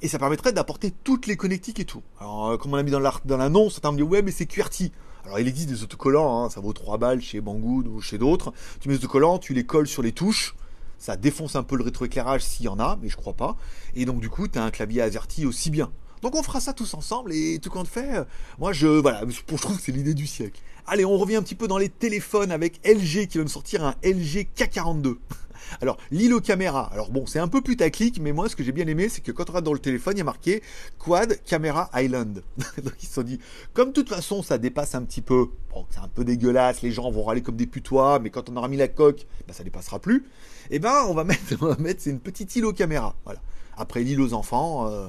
Et 0.00 0.08
ça 0.08 0.18
permettrait 0.18 0.52
d'apporter 0.52 0.90
toutes 1.04 1.28
les 1.28 1.36
connectiques 1.36 1.78
et 1.78 1.84
tout. 1.84 2.02
Alors, 2.18 2.50
euh, 2.50 2.56
comme 2.56 2.72
on 2.72 2.76
l'a 2.76 2.82
mis 2.82 2.90
dans 2.90 3.36
l'annonce, 3.36 3.74
certains 3.74 3.92
me 3.92 3.98
disent 3.98 4.06
ouais, 4.06 4.22
mais 4.22 4.32
c'est 4.32 4.46
QWERTY. 4.46 4.90
Alors, 5.24 5.38
il 5.38 5.46
existe 5.46 5.68
des 5.68 5.84
autocollants. 5.84 6.42
Hein. 6.42 6.50
ça 6.50 6.60
vaut 6.60 6.72
3 6.72 6.98
balles 6.98 7.20
chez 7.20 7.40
Banggood 7.40 7.86
ou 7.86 8.00
chez 8.00 8.18
d'autres. 8.18 8.52
Tu 8.80 8.88
mets 8.88 8.96
des 8.96 9.04
autocollants, 9.04 9.38
tu 9.38 9.54
les 9.54 9.64
colles 9.64 9.86
sur 9.86 10.02
les 10.02 10.12
touches 10.12 10.56
ça 11.02 11.16
défonce 11.16 11.56
un 11.56 11.64
peu 11.64 11.76
le 11.76 11.82
rétroéclairage 11.82 12.42
s'il 12.44 12.66
y 12.66 12.68
en 12.68 12.78
a, 12.78 12.96
mais 13.02 13.08
je 13.08 13.16
crois 13.16 13.32
pas. 13.32 13.56
Et 13.96 14.04
donc 14.04 14.20
du 14.20 14.30
coup, 14.30 14.46
tu 14.46 14.56
as 14.56 14.62
un 14.62 14.70
clavier 14.70 15.02
AZERTY 15.02 15.46
aussi 15.46 15.68
bien. 15.70 15.90
Donc 16.22 16.36
on 16.36 16.42
fera 16.42 16.60
ça 16.60 16.72
tous 16.72 16.94
ensemble 16.94 17.32
et 17.32 17.58
tout 17.60 17.68
compte 17.68 17.88
fait, 17.88 18.18
euh, 18.18 18.24
moi 18.58 18.72
je 18.72 18.86
voilà, 18.86 19.22
je 19.28 19.40
trouve 19.56 19.76
que 19.76 19.82
c'est 19.82 19.92
l'idée 19.92 20.14
du 20.14 20.28
siècle. 20.28 20.60
Allez, 20.86 21.04
on 21.04 21.18
revient 21.18 21.36
un 21.36 21.42
petit 21.42 21.54
peu 21.56 21.68
dans 21.68 21.78
les 21.78 21.88
téléphones 21.88 22.52
avec 22.52 22.80
LG 22.86 23.26
qui 23.26 23.38
va 23.38 23.44
nous 23.44 23.50
sortir 23.50 23.84
un 23.84 23.94
LG 24.04 24.48
K42. 24.56 25.16
Alors, 25.80 25.96
l'île 26.10 26.40
caméra. 26.40 26.88
Alors 26.92 27.10
bon, 27.10 27.26
c'est 27.26 27.38
un 27.38 27.48
peu 27.48 27.60
putaclic, 27.60 28.20
mais 28.20 28.32
moi 28.32 28.48
ce 28.48 28.56
que 28.56 28.62
j'ai 28.62 28.72
bien 28.72 28.86
aimé, 28.86 29.08
c'est 29.08 29.20
que 29.20 29.32
quand 29.32 29.44
on 29.44 29.52
regarde 29.52 29.64
dans 29.64 29.72
le 29.72 29.78
téléphone, 29.78 30.14
il 30.16 30.18
y 30.18 30.22
a 30.22 30.24
marqué 30.24 30.62
Quad 30.98 31.40
Camera 31.44 31.90
Island. 31.94 32.42
Donc 32.82 32.94
ils 33.02 33.06
se 33.06 33.14
sont 33.14 33.22
dit, 33.22 33.38
comme 33.72 33.88
de 33.88 33.94
toute 33.94 34.08
façon 34.08 34.42
ça 34.42 34.58
dépasse 34.58 34.94
un 34.94 35.02
petit 35.02 35.22
peu, 35.22 35.46
bon, 35.72 35.86
c'est 35.90 36.00
un 36.00 36.08
peu 36.08 36.24
dégueulasse, 36.24 36.82
les 36.82 36.92
gens 36.92 37.10
vont 37.10 37.24
râler 37.24 37.42
comme 37.42 37.56
des 37.56 37.66
putois, 37.66 38.18
mais 38.18 38.30
quand 38.30 38.48
on 38.48 38.56
aura 38.56 38.68
mis 38.68 38.76
la 38.76 38.88
coque, 38.88 39.26
ben, 39.46 39.54
ça 39.54 39.64
dépassera 39.64 39.98
plus. 39.98 40.26
Et 40.70 40.76
eh 40.76 40.78
ben 40.78 41.04
on 41.08 41.14
va 41.14 41.24
mettre, 41.24 41.56
on 41.60 41.66
va 41.66 41.76
c'est 41.98 42.10
une 42.10 42.20
petite 42.20 42.54
île 42.56 42.64
aux 42.64 42.72
caméras. 42.72 43.16
Voilà. 43.24 43.40
Après 43.76 44.02
l'île 44.02 44.20
aux 44.20 44.34
enfants. 44.34 44.88
Euh, 44.88 45.08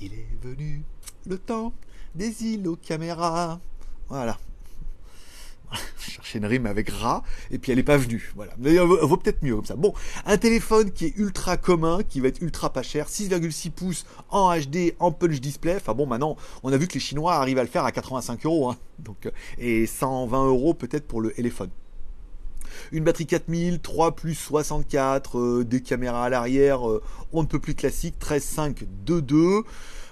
il 0.00 0.14
est 0.14 0.28
venu 0.42 0.82
le 1.26 1.38
temps 1.38 1.72
des 2.14 2.44
îles 2.44 2.68
aux 2.68 2.76
caméras. 2.76 3.60
Voilà. 4.08 4.38
Je 5.98 6.10
cherchais 6.12 6.38
une 6.38 6.46
rime 6.46 6.66
avec 6.66 6.88
rat, 6.88 7.22
et 7.50 7.58
puis 7.58 7.72
elle 7.72 7.78
n'est 7.78 7.84
pas 7.84 7.96
venue. 7.96 8.32
Voilà. 8.34 8.52
Mais 8.58 8.74
elle 8.74 8.86
vaut 8.86 9.16
peut-être 9.16 9.42
mieux 9.42 9.54
comme 9.56 9.64
ça. 9.64 9.76
Bon, 9.76 9.92
un 10.24 10.38
téléphone 10.38 10.90
qui 10.90 11.06
est 11.06 11.16
ultra 11.16 11.56
commun, 11.56 12.00
qui 12.08 12.20
va 12.20 12.28
être 12.28 12.40
ultra 12.40 12.72
pas 12.72 12.82
cher, 12.82 13.08
6,6 13.08 13.70
pouces 13.70 14.06
en 14.30 14.56
HD, 14.58 14.94
en 14.98 15.12
punch 15.12 15.40
display. 15.40 15.76
Enfin 15.76 15.94
bon, 15.94 16.06
maintenant, 16.06 16.36
on 16.62 16.72
a 16.72 16.76
vu 16.76 16.88
que 16.88 16.94
les 16.94 17.00
Chinois 17.00 17.34
arrivent 17.34 17.58
à 17.58 17.64
le 17.64 17.68
faire 17.68 17.84
à 17.84 17.92
85 17.92 18.46
euros. 18.46 18.70
Hein. 18.70 18.76
Donc, 18.98 19.26
euh, 19.26 19.30
et 19.58 19.86
120 19.86 20.46
euros 20.46 20.74
peut-être 20.74 21.06
pour 21.06 21.20
le 21.20 21.30
téléphone. 21.32 21.70
Une 22.92 23.04
batterie 23.04 23.26
4000, 23.26 23.80
3 23.80 24.16
plus 24.16 24.34
64, 24.34 25.38
euh, 25.38 25.64
des 25.64 25.82
caméras 25.82 26.24
à 26.24 26.28
l'arrière, 26.28 26.88
euh, 26.88 27.02
on 27.32 27.42
ne 27.42 27.46
peut 27.46 27.58
plus 27.58 27.74
classique, 27.74 28.14
13.5, 28.20 28.86
2.2. 29.06 29.64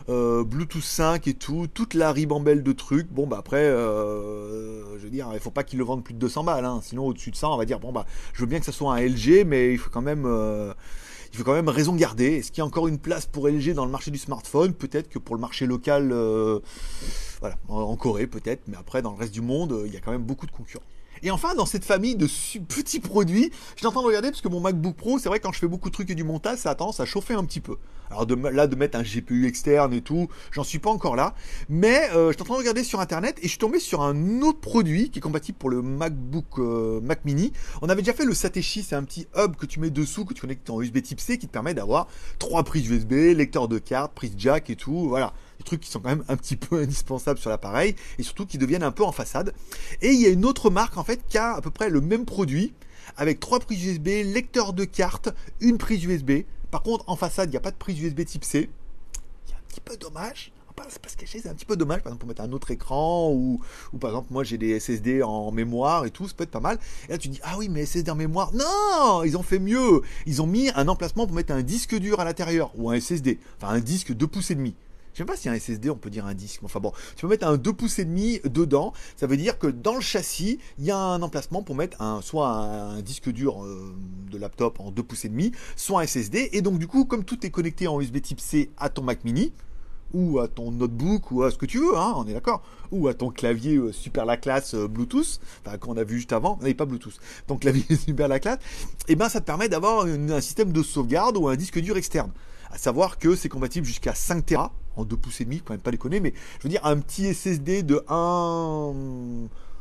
Euh, 0.08 0.44
Bluetooth 0.44 0.82
5 0.82 1.26
et 1.26 1.34
tout, 1.34 1.66
toute 1.72 1.94
la 1.94 2.12
ribambelle 2.12 2.62
de 2.62 2.72
trucs. 2.72 3.10
Bon, 3.10 3.26
bah 3.26 3.38
après, 3.40 3.64
je 3.64 5.02
veux 5.02 5.10
dire, 5.10 5.28
il 5.34 5.40
faut 5.40 5.50
pas 5.50 5.64
qu'ils 5.64 5.78
le 5.78 5.84
vendent 5.84 6.04
plus 6.04 6.14
de 6.14 6.18
200 6.20 6.44
balles, 6.44 6.64
hein. 6.64 6.80
sinon 6.82 7.06
au-dessus 7.06 7.32
de 7.32 7.36
ça, 7.36 7.50
on 7.50 7.56
va 7.56 7.64
dire, 7.64 7.80
bon, 7.80 7.92
bah, 7.92 8.06
je 8.32 8.40
veux 8.40 8.46
bien 8.46 8.60
que 8.60 8.66
ça 8.66 8.72
soit 8.72 8.94
un 8.94 9.00
LG, 9.00 9.44
mais 9.44 9.72
il 9.72 9.78
faut 9.78 9.90
quand 9.90 10.02
même 10.02 10.24
il 11.32 11.36
faut 11.36 11.44
quand 11.44 11.54
même 11.54 11.68
raison 11.68 11.94
garder. 11.96 12.34
Est-ce 12.36 12.52
qu'il 12.52 12.58
y 12.58 12.62
a 12.62 12.66
encore 12.66 12.86
une 12.86 12.98
place 12.98 13.26
pour 13.26 13.48
LG 13.48 13.74
dans 13.74 13.84
le 13.84 13.90
marché 13.90 14.12
du 14.12 14.18
smartphone? 14.18 14.74
Peut-être 14.74 15.08
que 15.08 15.18
pour 15.18 15.34
le 15.34 15.40
marché 15.40 15.66
local, 15.66 16.10
voilà, 17.40 17.56
en 17.68 17.96
Corée 17.96 18.28
peut-être, 18.28 18.62
mais 18.68 18.76
après 18.76 19.02
dans 19.02 19.10
le 19.10 19.18
reste 19.18 19.34
du 19.34 19.42
monde, 19.42 19.82
il 19.86 19.92
y 19.92 19.96
a 19.96 20.00
quand 20.00 20.12
même 20.12 20.22
beaucoup 20.22 20.46
de 20.46 20.52
concurrents. 20.52 20.84
Et 21.22 21.30
enfin, 21.30 21.54
dans 21.54 21.66
cette 21.66 21.84
famille 21.84 22.16
de 22.16 22.26
petits 22.68 23.00
produits, 23.00 23.50
je 23.74 23.78
suis 23.78 23.86
en 23.86 23.92
train 23.92 24.02
de 24.02 24.06
regarder 24.06 24.30
parce 24.30 24.40
que 24.40 24.48
mon 24.48 24.60
MacBook 24.60 24.96
Pro, 24.96 25.18
c'est 25.18 25.28
vrai 25.28 25.40
quand 25.40 25.52
je 25.52 25.58
fais 25.58 25.68
beaucoup 25.68 25.88
de 25.88 25.94
trucs 25.94 26.10
et 26.10 26.14
du 26.14 26.24
montage, 26.24 26.58
ça 26.58 26.70
a 26.70 26.74
tendance 26.74 27.00
à 27.00 27.04
chauffer 27.04 27.34
un 27.34 27.44
petit 27.44 27.60
peu. 27.60 27.76
Alors 28.10 28.26
là, 28.52 28.66
de 28.66 28.76
mettre 28.76 28.98
un 28.98 29.02
GPU 29.02 29.46
externe 29.46 29.92
et 29.92 30.00
tout, 30.00 30.28
j'en 30.52 30.62
suis 30.62 30.78
pas 30.78 30.90
encore 30.90 31.16
là. 31.16 31.34
Mais 31.68 32.08
euh, 32.14 32.28
je 32.28 32.34
suis 32.34 32.42
en 32.42 32.44
train 32.44 32.54
de 32.54 32.60
regarder 32.60 32.84
sur 32.84 33.00
Internet 33.00 33.38
et 33.40 33.44
je 33.44 33.48
suis 33.48 33.58
tombé 33.58 33.80
sur 33.80 34.02
un 34.02 34.42
autre 34.42 34.60
produit 34.60 35.10
qui 35.10 35.18
est 35.18 35.22
compatible 35.22 35.58
pour 35.58 35.70
le 35.70 35.82
MacBook 35.82 36.58
euh, 36.58 37.00
Mac 37.00 37.24
Mini. 37.24 37.52
On 37.82 37.88
avait 37.88 38.02
déjà 38.02 38.14
fait 38.14 38.24
le 38.24 38.34
Satechi, 38.34 38.82
c'est 38.82 38.94
un 38.94 39.02
petit 39.02 39.26
hub 39.36 39.56
que 39.56 39.66
tu 39.66 39.80
mets 39.80 39.90
dessous, 39.90 40.24
que 40.24 40.34
tu 40.34 40.40
connectes 40.40 40.70
en 40.70 40.80
USB 40.80 41.02
Type 41.02 41.20
C, 41.20 41.38
qui 41.38 41.48
te 41.48 41.52
permet 41.52 41.74
d'avoir 41.74 42.06
trois 42.38 42.62
prises 42.62 42.88
USB, 42.88 43.12
lecteur 43.12 43.68
de 43.68 43.78
carte, 43.78 44.12
prise 44.14 44.34
jack 44.36 44.70
et 44.70 44.76
tout. 44.76 45.08
Voilà 45.08 45.32
des 45.58 45.64
trucs 45.64 45.80
qui 45.80 45.90
sont 45.90 46.00
quand 46.00 46.08
même 46.08 46.24
un 46.28 46.36
petit 46.36 46.56
peu 46.56 46.78
indispensables 46.82 47.38
sur 47.38 47.50
l'appareil 47.50 47.94
et 48.18 48.22
surtout 48.22 48.46
qui 48.46 48.58
deviennent 48.58 48.82
un 48.82 48.92
peu 48.92 49.04
en 49.04 49.12
façade. 49.12 49.52
Et 50.02 50.10
il 50.10 50.20
y 50.20 50.26
a 50.26 50.30
une 50.30 50.44
autre 50.44 50.70
marque 50.70 50.96
en 50.96 51.04
fait 51.04 51.20
qui 51.28 51.38
a 51.38 51.54
à 51.54 51.60
peu 51.60 51.70
près 51.70 51.90
le 51.90 52.00
même 52.00 52.24
produit 52.24 52.72
avec 53.16 53.40
trois 53.40 53.60
prises 53.60 53.84
USB, 53.84 54.08
lecteur 54.24 54.72
de 54.72 54.84
carte, 54.84 55.30
une 55.60 55.78
prise 55.78 56.04
USB. 56.04 56.42
Par 56.70 56.82
contre, 56.82 57.04
en 57.06 57.16
façade, 57.16 57.48
il 57.48 57.52
n'y 57.52 57.56
a 57.56 57.60
pas 57.60 57.70
de 57.70 57.76
prise 57.76 58.00
USB 58.00 58.24
type 58.24 58.44
C. 58.44 58.68
C'est 59.46 59.54
un 59.54 59.62
petit 59.68 59.80
peu 59.80 59.96
dommage. 59.96 60.52
C'est 60.88 61.00
pas 61.00 61.08
c'est 61.24 61.48
un 61.48 61.54
petit 61.54 61.64
peu 61.64 61.76
dommage, 61.76 62.02
par 62.02 62.12
exemple, 62.12 62.20
pour 62.20 62.28
mettre 62.28 62.42
un 62.42 62.52
autre 62.52 62.70
écran, 62.70 63.30
ou, 63.32 63.60
ou 63.94 63.98
par 63.98 64.10
exemple, 64.10 64.28
moi 64.30 64.44
j'ai 64.44 64.58
des 64.58 64.78
SSD 64.78 65.22
en 65.22 65.50
mémoire 65.50 66.04
et 66.04 66.10
tout, 66.10 66.28
ça 66.28 66.34
peut 66.36 66.44
être 66.44 66.50
pas 66.50 66.60
mal. 66.60 66.78
Et 67.08 67.12
là 67.12 67.18
tu 67.18 67.28
dis, 67.28 67.40
ah 67.42 67.56
oui, 67.56 67.70
mais 67.70 67.86
SSD 67.86 68.10
en 68.10 68.14
mémoire, 68.14 68.52
non, 68.52 69.22
ils 69.24 69.36
ont 69.38 69.42
fait 69.42 69.58
mieux. 69.58 70.02
Ils 70.26 70.42
ont 70.42 70.46
mis 70.46 70.70
un 70.74 70.88
emplacement 70.88 71.26
pour 71.26 71.34
mettre 71.34 71.54
un 71.54 71.62
disque 71.62 71.94
dur 71.96 72.20
à 72.20 72.24
l'intérieur, 72.24 72.72
ou 72.76 72.90
un 72.90 73.00
SSD, 73.00 73.38
enfin 73.56 73.72
un 73.72 73.80
disque 73.80 74.12
2 74.12 74.26
pouces 74.26 74.50
et 74.50 74.54
demi. 74.54 74.74
Je 75.16 75.22
sais 75.22 75.24
pas 75.24 75.34
si 75.34 75.48
un 75.48 75.58
SSD, 75.58 75.88
on 75.88 75.96
peut 75.96 76.10
dire 76.10 76.26
un 76.26 76.34
disque. 76.34 76.60
Enfin 76.62 76.78
bon, 76.78 76.92
tu 77.16 77.22
peux 77.22 77.28
mettre 77.28 77.46
un 77.46 77.56
2 77.56 77.72
pouces 77.72 77.98
et 77.98 78.04
demi 78.04 78.38
dedans. 78.44 78.92
Ça 79.16 79.26
veut 79.26 79.38
dire 79.38 79.58
que 79.58 79.66
dans 79.66 79.94
le 79.94 80.02
châssis, 80.02 80.58
il 80.78 80.84
y 80.84 80.90
a 80.90 80.98
un 80.98 81.22
emplacement 81.22 81.62
pour 81.62 81.74
mettre 81.74 82.02
un, 82.02 82.20
soit 82.20 82.50
un, 82.50 83.00
disque 83.00 83.30
dur 83.30 83.64
euh, 83.64 83.94
de 84.30 84.36
laptop 84.36 84.78
en 84.78 84.90
2 84.90 85.02
pouces 85.02 85.24
et 85.24 85.30
demi, 85.30 85.52
soit 85.74 86.02
un 86.02 86.06
SSD. 86.06 86.50
Et 86.52 86.60
donc 86.60 86.78
du 86.78 86.86
coup, 86.86 87.06
comme 87.06 87.24
tout 87.24 87.46
est 87.46 87.50
connecté 87.50 87.88
en 87.88 87.98
USB 87.98 88.20
Type 88.20 88.40
C 88.40 88.70
à 88.76 88.90
ton 88.90 89.04
Mac 89.04 89.24
Mini, 89.24 89.54
ou 90.12 90.38
à 90.38 90.48
ton 90.48 90.70
notebook, 90.70 91.30
ou 91.30 91.44
à 91.44 91.50
ce 91.50 91.56
que 91.56 91.64
tu 91.64 91.78
veux, 91.78 91.96
hein, 91.96 92.12
on 92.14 92.26
est 92.26 92.34
d'accord, 92.34 92.62
ou 92.92 93.08
à 93.08 93.14
ton 93.14 93.30
clavier 93.30 93.76
euh, 93.76 93.92
super 93.92 94.26
la 94.26 94.36
classe 94.36 94.74
euh, 94.74 94.86
Bluetooth, 94.86 95.40
enfin 95.64 95.78
qu'on 95.78 95.96
a 95.96 96.04
vu 96.04 96.16
juste 96.16 96.34
avant, 96.34 96.58
n'est 96.60 96.74
pas 96.74 96.84
Bluetooth, 96.84 97.18
donc 97.48 97.60
clavier 97.60 97.86
super 97.96 98.28
la 98.28 98.38
classe, 98.38 98.58
et 99.08 99.12
eh 99.12 99.16
ben 99.16 99.30
ça 99.30 99.40
te 99.40 99.46
permet 99.46 99.70
d'avoir 99.70 100.04
un 100.04 100.40
système 100.42 100.74
de 100.74 100.82
sauvegarde 100.82 101.38
ou 101.38 101.48
un 101.48 101.56
disque 101.56 101.80
dur 101.80 101.96
externe. 101.96 102.32
À 102.70 102.76
savoir 102.76 103.16
que 103.16 103.34
c'est 103.34 103.48
compatible 103.48 103.86
jusqu'à 103.86 104.14
5 104.14 104.44
Tera 104.44 104.74
en 104.96 105.04
2 105.04 105.16
pouces 105.16 105.40
et 105.40 105.44
demi, 105.44 105.60
quand 105.64 105.74
même 105.74 105.80
pas 105.80 105.90
déconner, 105.90 106.20
mais 106.20 106.32
je 106.58 106.64
veux 106.64 106.68
dire 106.68 106.84
un 106.84 106.98
petit 106.98 107.32
SSD 107.32 107.82
de 107.82 108.02
1 108.08 108.92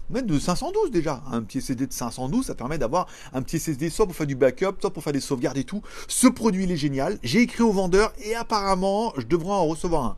même 0.10 0.28
de 0.28 0.38
512 0.38 0.92
déjà. 0.92 1.24
Un 1.32 1.42
petit 1.42 1.62
SSD 1.62 1.88
de 1.88 1.94
512, 1.94 2.46
ça 2.46 2.56
permet 2.56 2.78
d'avoir 2.78 3.08
un 3.34 3.42
petit 3.42 3.60
SSD 3.60 3.90
soit 3.90 4.06
pour 4.06 4.16
faire 4.16 4.28
du 4.28 4.36
backup, 4.36 4.76
soit 4.80 4.94
pour 4.94 5.04
faire 5.04 5.14
des 5.14 5.20
sauvegardes 5.20 5.58
et 5.58 5.64
tout. 5.64 5.82
Ce 6.08 6.28
produit 6.28 6.66
il 6.66 6.72
est 6.72 6.78
génial. 6.78 7.18
J'ai 7.24 7.42
écrit 7.42 7.64
au 7.64 7.72
vendeur 7.72 8.14
et 8.24 8.36
apparemment 8.36 9.14
je 9.18 9.26
devrais 9.26 9.54
en 9.54 9.66
recevoir 9.66 10.04
un. 10.04 10.18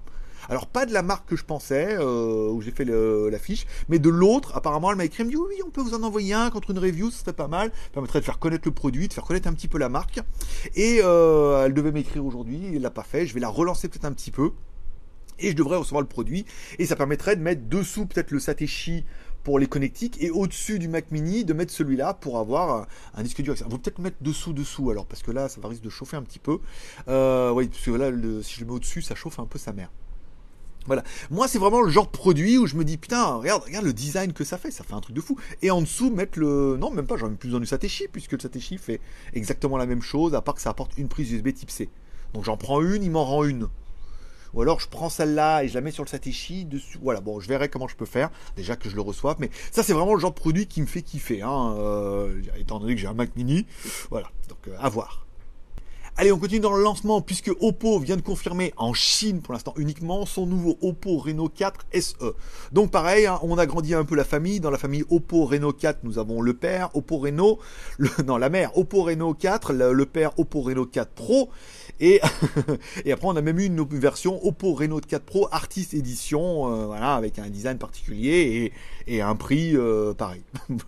Alors 0.49 0.67
pas 0.67 0.85
de 0.85 0.93
la 0.93 1.01
marque 1.01 1.27
que 1.27 1.35
je 1.35 1.43
pensais, 1.43 1.97
euh, 1.99 2.49
où 2.49 2.61
j'ai 2.61 2.71
fait 2.71 2.85
la 2.85 3.39
fiche, 3.39 3.65
mais 3.89 3.99
de 3.99 4.09
l'autre, 4.09 4.55
apparemment 4.55 4.91
elle 4.91 4.97
m'a 4.97 5.03
écrit, 5.05 5.23
elle 5.23 5.27
me 5.27 5.31
dit 5.31 5.37
oui, 5.37 5.55
on 5.65 5.69
peut 5.69 5.81
vous 5.81 5.93
en 5.93 6.03
envoyer 6.03 6.33
un 6.33 6.49
contre 6.49 6.71
une 6.71 6.79
review, 6.79 7.11
ce 7.11 7.19
serait 7.19 7.33
pas 7.33 7.49
mal, 7.49 7.69
ça 7.69 7.89
permettrait 7.91 8.19
de 8.19 8.25
faire 8.25 8.39
connaître 8.39 8.63
le 8.65 8.73
produit, 8.73 9.09
de 9.09 9.13
faire 9.13 9.25
connaître 9.25 9.49
un 9.49 9.53
petit 9.53 9.67
peu 9.67 9.77
la 9.77 9.89
marque. 9.89 10.21
Et 10.75 11.01
euh, 11.03 11.65
elle 11.65 11.73
devait 11.73 11.91
m'écrire 11.91 12.25
aujourd'hui, 12.25 12.61
elle 12.75 12.81
l'a 12.81 12.91
pas 12.91 13.03
fait, 13.03 13.27
je 13.27 13.33
vais 13.33 13.41
la 13.41 13.49
relancer 13.49 13.89
peut-être 13.89 14.05
un 14.05 14.13
petit 14.13 14.31
peu. 14.31 14.51
Et 15.39 15.51
je 15.51 15.55
devrais 15.55 15.77
recevoir 15.77 16.01
le 16.01 16.07
produit. 16.07 16.45
Et 16.79 16.85
ça 16.85 16.95
permettrait 16.95 17.35
de 17.35 17.41
mettre 17.41 17.61
dessous 17.67 18.05
peut-être 18.05 18.31
le 18.31 18.39
Satechi 18.39 19.05
pour 19.43 19.59
les 19.59 19.67
connectiques 19.67 20.21
et 20.21 20.29
au-dessus 20.29 20.77
du 20.77 20.89
Mac 20.89 21.09
Mini 21.11 21.45
de 21.45 21.53
mettre 21.53 21.71
celui-là 21.71 22.13
pour 22.13 22.37
avoir 22.37 22.85
un, 23.13 23.23
disque 23.23 23.41
dur. 23.41 23.55
Va 23.55 23.77
peut-être 23.77 23.99
mettre 23.99 24.17
dessous 24.19 24.51
dessous 24.51 24.91
alors 24.91 25.05
parce 25.05 25.23
que 25.23 25.31
là 25.31 25.47
ça 25.47 25.61
va 25.61 25.69
risque 25.69 25.83
de 25.83 25.89
chauffer 25.89 26.17
un 26.17 26.23
petit 26.23 26.39
peu. 26.39 26.59
Euh, 27.07 27.51
oui 27.51 27.69
parce 27.69 27.81
que 27.81 27.91
là 27.91 28.11
si 28.43 28.55
je 28.55 28.59
le 28.59 28.65
mets 28.65 28.73
au-dessus 28.73 29.01
ça 29.01 29.15
chauffe 29.15 29.39
un 29.39 29.45
peu 29.45 29.57
sa 29.57 29.71
mère. 29.71 29.89
Voilà. 30.85 31.03
Moi, 31.29 31.47
c'est 31.49 31.59
vraiment 31.59 31.81
le 31.81 31.89
genre 31.89 32.05
de 32.05 32.11
produit 32.11 32.57
où 32.57 32.65
je 32.65 32.75
me 32.75 32.85
dis, 32.85 32.97
putain, 32.97 33.35
regarde, 33.35 33.63
regarde 33.63 33.85
le 33.85 33.91
design 33.91 34.31
que 34.31 34.45
ça 34.45 34.57
fait, 34.57 34.71
ça 34.71 34.85
fait 34.85 34.93
un 34.93 35.01
truc 35.01 35.15
de 35.15 35.21
fou. 35.21 35.37
Et 35.61 35.69
en 35.69 35.81
dessous, 35.81 36.09
mettre 36.09 36.39
le. 36.39 36.77
Non, 36.79 36.91
même 36.91 37.05
pas, 37.05 37.17
j'en 37.17 37.29
ai 37.29 37.35
plus 37.35 37.47
besoin 37.47 37.59
du 37.59 37.65
Satechi, 37.65 38.07
puisque 38.09 38.31
le 38.31 38.39
Satechi 38.39 38.77
fait 38.77 39.01
exactement 39.33 39.77
la 39.77 39.85
même 39.85 40.01
chose, 40.01 40.33
à 40.33 40.41
part 40.41 40.55
que 40.55 40.61
ça 40.61 40.69
apporte 40.69 40.97
une 40.97 41.09
prise 41.09 41.31
USB 41.33 41.53
type 41.53 41.71
C. 41.71 41.89
Donc 42.33 42.45
j'en 42.45 42.55
prends 42.55 42.81
une, 42.81 43.03
il 43.03 43.11
m'en 43.11 43.25
rend 43.25 43.43
une. 43.43 43.67
Ou 44.53 44.61
alors 44.61 44.79
je 44.79 44.87
prends 44.87 45.09
celle-là 45.09 45.63
et 45.63 45.67
je 45.67 45.73
la 45.73 45.81
mets 45.81 45.91
sur 45.91 46.03
le 46.03 46.09
Satechi 46.09 46.65
dessus. 46.65 46.97
Voilà, 47.01 47.21
bon, 47.21 47.39
je 47.39 47.47
verrai 47.47 47.69
comment 47.69 47.87
je 47.87 47.95
peux 47.95 48.05
faire. 48.05 48.29
Déjà 48.55 48.75
que 48.75 48.89
je 48.89 48.95
le 48.95 49.01
reçoive. 49.01 49.37
Mais 49.39 49.49
ça, 49.71 49.83
c'est 49.83 49.93
vraiment 49.93 50.13
le 50.13 50.19
genre 50.19 50.31
de 50.31 50.39
produit 50.39 50.67
qui 50.67 50.81
me 50.81 50.87
fait 50.87 51.01
kiffer. 51.01 51.41
Hein, 51.41 51.75
euh, 51.77 52.41
étant 52.57 52.79
donné 52.79 52.95
que 52.95 53.01
j'ai 53.01 53.07
un 53.07 53.13
Mac 53.13 53.35
mini. 53.35 53.65
Voilà, 54.09 54.29
donc 54.49 54.67
euh, 54.67 54.75
à 54.79 54.89
voir. 54.89 55.27
Allez, 56.19 56.31
on 56.31 56.39
continue 56.39 56.61
dans 56.61 56.75
le 56.75 56.81
lancement 56.81 57.21
puisque 57.21 57.51
Oppo 57.61 57.99
vient 57.99 58.15
de 58.15 58.23
confirmer 58.23 58.73
en 58.77 58.91
Chine 58.91 59.39
pour 59.43 59.53
l'instant 59.53 59.75
uniquement 59.77 60.25
son 60.25 60.47
nouveau 60.47 60.75
Oppo 60.81 61.19
Reno 61.19 61.47
4 61.47 61.85
SE. 61.93 62.33
Donc 62.71 62.89
pareil, 62.89 63.27
hein, 63.27 63.37
on 63.43 63.59
a 63.59 63.67
grandi 63.67 63.93
un 63.93 64.03
peu 64.03 64.15
la 64.15 64.23
famille. 64.23 64.59
Dans 64.59 64.71
la 64.71 64.79
famille 64.79 65.03
Oppo 65.11 65.45
Reno 65.45 65.71
4, 65.71 65.99
nous 66.01 66.17
avons 66.17 66.41
le 66.41 66.55
père 66.55 66.89
Oppo 66.95 67.19
Reno, 67.19 67.59
le, 67.99 68.09
non 68.25 68.37
la 68.37 68.49
mère 68.49 68.75
Oppo 68.79 69.03
Reno 69.03 69.35
4, 69.35 69.73
le, 69.73 70.05
père 70.07 70.31
Oppo 70.39 70.61
Reno 70.61 70.87
4 70.87 71.11
Pro 71.11 71.51
et, 71.99 72.21
après 72.21 73.27
on 73.27 73.35
a 73.35 73.41
même 73.41 73.59
eu 73.59 73.65
une 73.65 73.83
version 73.83 74.45
Oppo 74.45 74.73
Reno 74.73 74.99
4 74.99 75.23
Pro 75.23 75.47
Artist 75.51 75.93
Edition, 75.95 76.71
euh, 76.71 76.85
voilà, 76.85 77.15
avec 77.15 77.39
un 77.39 77.49
design 77.49 77.77
particulier 77.77 78.71
et, 79.07 79.21
un 79.21 79.35
prix 79.35 79.75
euh, 79.75 80.13
pareil. 80.13 80.43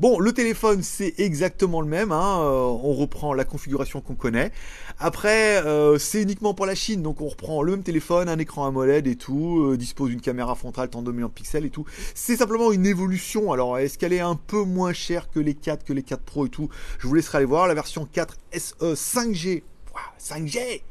Bon, 0.00 0.18
le 0.18 0.32
téléphone 0.32 0.82
c'est 0.82 1.14
exactement 1.18 1.80
le 1.80 1.86
même. 1.86 2.12
Hein, 2.12 2.40
euh, 2.40 2.64
on 2.66 2.92
reprend 2.92 3.32
la 3.32 3.44
configuration 3.44 4.00
qu'on 4.00 4.14
connaît. 4.14 4.52
Après, 4.98 5.62
c'est 5.98 6.22
uniquement 6.22 6.54
pour 6.54 6.66
la 6.66 6.74
Chine, 6.74 7.02
donc 7.02 7.20
on 7.20 7.28
reprend 7.28 7.62
le 7.62 7.72
même 7.72 7.82
téléphone, 7.82 8.28
un 8.28 8.38
écran 8.38 8.66
AMOLED 8.66 9.06
et 9.06 9.16
tout, 9.16 9.76
dispose 9.76 10.10
d'une 10.10 10.20
caméra 10.20 10.54
frontale 10.54 10.88
32 10.88 11.12
millions 11.12 11.28
de 11.28 11.32
pixels 11.32 11.64
et 11.64 11.70
tout. 11.70 11.84
C'est 12.14 12.36
simplement 12.36 12.70
une 12.70 12.86
évolution. 12.86 13.52
Alors, 13.52 13.78
est-ce 13.78 13.98
qu'elle 13.98 14.12
est 14.12 14.20
un 14.20 14.36
peu 14.36 14.62
moins 14.62 14.92
chère 14.92 15.30
que 15.30 15.40
les 15.40 15.54
4, 15.54 15.84
que 15.84 15.92
les 15.92 16.02
4 16.02 16.22
Pro 16.22 16.46
et 16.46 16.50
tout? 16.50 16.68
Je 16.98 17.08
vous 17.08 17.14
laisserai 17.14 17.38
aller 17.38 17.46
voir. 17.46 17.66
La 17.66 17.74
version 17.74 18.06
4 18.10 18.36
SE 18.52 18.94
5G. 18.94 19.62
5G 20.18 20.82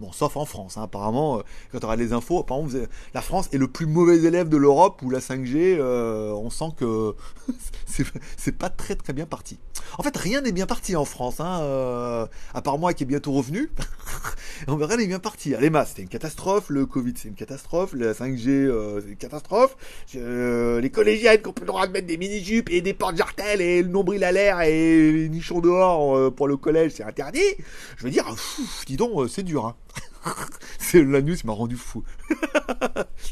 Bon, 0.00 0.12
sauf 0.12 0.38
en 0.38 0.46
France, 0.46 0.78
hein. 0.78 0.84
apparemment, 0.84 1.40
euh, 1.40 1.42
quand 1.70 1.80
on 1.82 1.84
aura 1.84 1.96
les 1.96 2.14
infos, 2.14 2.38
apparemment, 2.38 2.68
la 3.12 3.20
France 3.20 3.50
est 3.52 3.58
le 3.58 3.68
plus 3.68 3.84
mauvais 3.84 4.16
élève 4.16 4.48
de 4.48 4.56
l'Europe 4.56 5.02
où 5.02 5.10
la 5.10 5.18
5G, 5.18 5.76
euh, 5.78 6.32
on 6.32 6.48
sent 6.48 6.70
que 6.78 7.14
c'est 8.38 8.56
pas 8.56 8.70
très 8.70 8.94
très 8.94 9.12
bien 9.12 9.26
parti. 9.26 9.58
En 9.98 10.02
fait, 10.02 10.16
rien 10.16 10.40
n'est 10.40 10.52
bien 10.52 10.64
parti 10.64 10.96
en 10.96 11.04
France, 11.04 11.38
hein, 11.40 11.60
euh, 11.60 12.26
à 12.54 12.62
part 12.62 12.78
moi 12.78 12.94
qui 12.94 13.02
est 13.02 13.06
bientôt 13.06 13.32
revenu. 13.32 13.70
on 14.68 14.76
verra, 14.76 14.94
rien 14.94 15.02
n'est 15.02 15.06
bien 15.06 15.18
parti. 15.18 15.54
Les 15.60 15.68
masses, 15.68 15.90
c'était 15.90 16.02
une 16.02 16.08
catastrophe, 16.08 16.70
le 16.70 16.86
Covid, 16.86 17.12
c'est 17.16 17.28
une 17.28 17.34
catastrophe, 17.34 17.92
la 17.92 18.14
5G, 18.14 19.00
c'est 19.02 19.08
une 19.10 19.16
catastrophe. 19.16 19.76
les 20.14 20.90
collégiennes 20.90 21.42
qui 21.42 21.48
ont 21.48 21.52
plus 21.52 21.64
le 21.64 21.66
droit 21.66 21.86
de 21.86 21.92
mettre 21.92 22.06
des 22.06 22.16
mini-jupes 22.16 22.70
et 22.70 22.80
des 22.80 22.94
portes 22.94 23.18
jartelles 23.18 23.60
et 23.60 23.82
le 23.82 23.88
nombril 23.88 24.24
à 24.24 24.32
l'air 24.32 24.62
et 24.62 25.12
les 25.12 25.28
nichons 25.28 25.60
dehors 25.60 26.32
pour 26.32 26.48
le 26.48 26.56
collège, 26.56 26.92
c'est 26.94 27.04
interdit. 27.04 27.40
Je 27.98 28.04
veux 28.04 28.10
dire, 28.10 28.34
dis 28.86 28.96
donc, 28.96 29.28
c'est 29.28 29.42
dur. 29.42 29.66
Hein. 29.66 29.76
c'est 30.78 31.02
la 31.02 31.22
news 31.22 31.36
m'a 31.44 31.52
rendu 31.52 31.76
fou. 31.76 32.02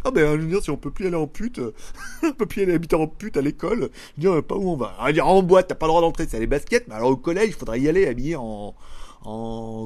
ah 0.04 0.10
ben 0.10 0.36
je 0.36 0.42
veux 0.42 0.48
dire 0.48 0.62
si 0.62 0.70
on 0.70 0.76
peut 0.76 0.90
plus 0.90 1.06
aller 1.06 1.16
en 1.16 1.26
pute, 1.26 1.60
on 2.22 2.32
peut 2.32 2.46
plus 2.46 2.62
aller 2.62 2.74
habiter 2.74 2.96
en 2.96 3.06
pute 3.06 3.36
à 3.36 3.40
l'école, 3.40 3.90
je 4.16 4.28
veux 4.28 4.34
dire 4.34 4.44
pas 4.44 4.56
où 4.56 4.68
on 4.68 4.76
va. 4.76 4.96
On 5.00 5.04
va 5.04 5.12
dire 5.12 5.26
en 5.26 5.42
boîte, 5.42 5.68
t'as 5.68 5.74
pas 5.74 5.86
le 5.86 5.90
droit 5.90 6.00
d'entrer, 6.00 6.26
c'est 6.28 6.38
les 6.38 6.46
baskets, 6.46 6.88
mais 6.88 6.94
alors 6.94 7.10
au 7.10 7.16
collège, 7.16 7.48
il 7.48 7.54
faudrait 7.54 7.80
y 7.80 7.88
aller 7.88 8.06
habillé 8.06 8.36
en 8.36 8.74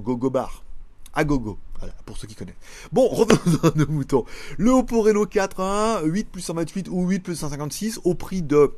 gogo 0.00 0.30
bar. 0.30 0.62
À 1.14 1.24
gogo. 1.24 1.58
Voilà, 1.78 1.94
pour 2.06 2.16
ceux 2.16 2.26
qui 2.28 2.34
connaissent. 2.34 2.54
Bon, 2.92 3.08
revenons 3.08 3.58
à 3.64 3.72
nos 3.76 3.88
moutons. 3.88 4.24
Le 4.56 4.70
Oppo 4.70 5.02
Reno 5.02 5.26
4 5.26 6.02
8 6.04 6.30
plus 6.30 6.40
128 6.40 6.88
ou 6.88 7.08
8 7.08 7.20
plus 7.20 7.34
156 7.34 8.00
au 8.04 8.14
prix 8.14 8.40
de 8.40 8.72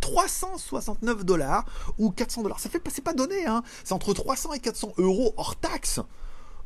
369 0.00 1.24
dollars 1.24 1.66
ou 1.98 2.10
400 2.10 2.42
dollars. 2.42 2.58
Ça 2.58 2.70
fait 2.70 2.82
c'est 2.88 3.04
pas 3.04 3.12
donné, 3.12 3.46
hein. 3.46 3.62
C'est 3.84 3.92
entre 3.92 4.14
300 4.14 4.54
et 4.54 4.60
400 4.60 4.94
euros 4.98 5.34
hors 5.36 5.56
taxe. 5.56 6.00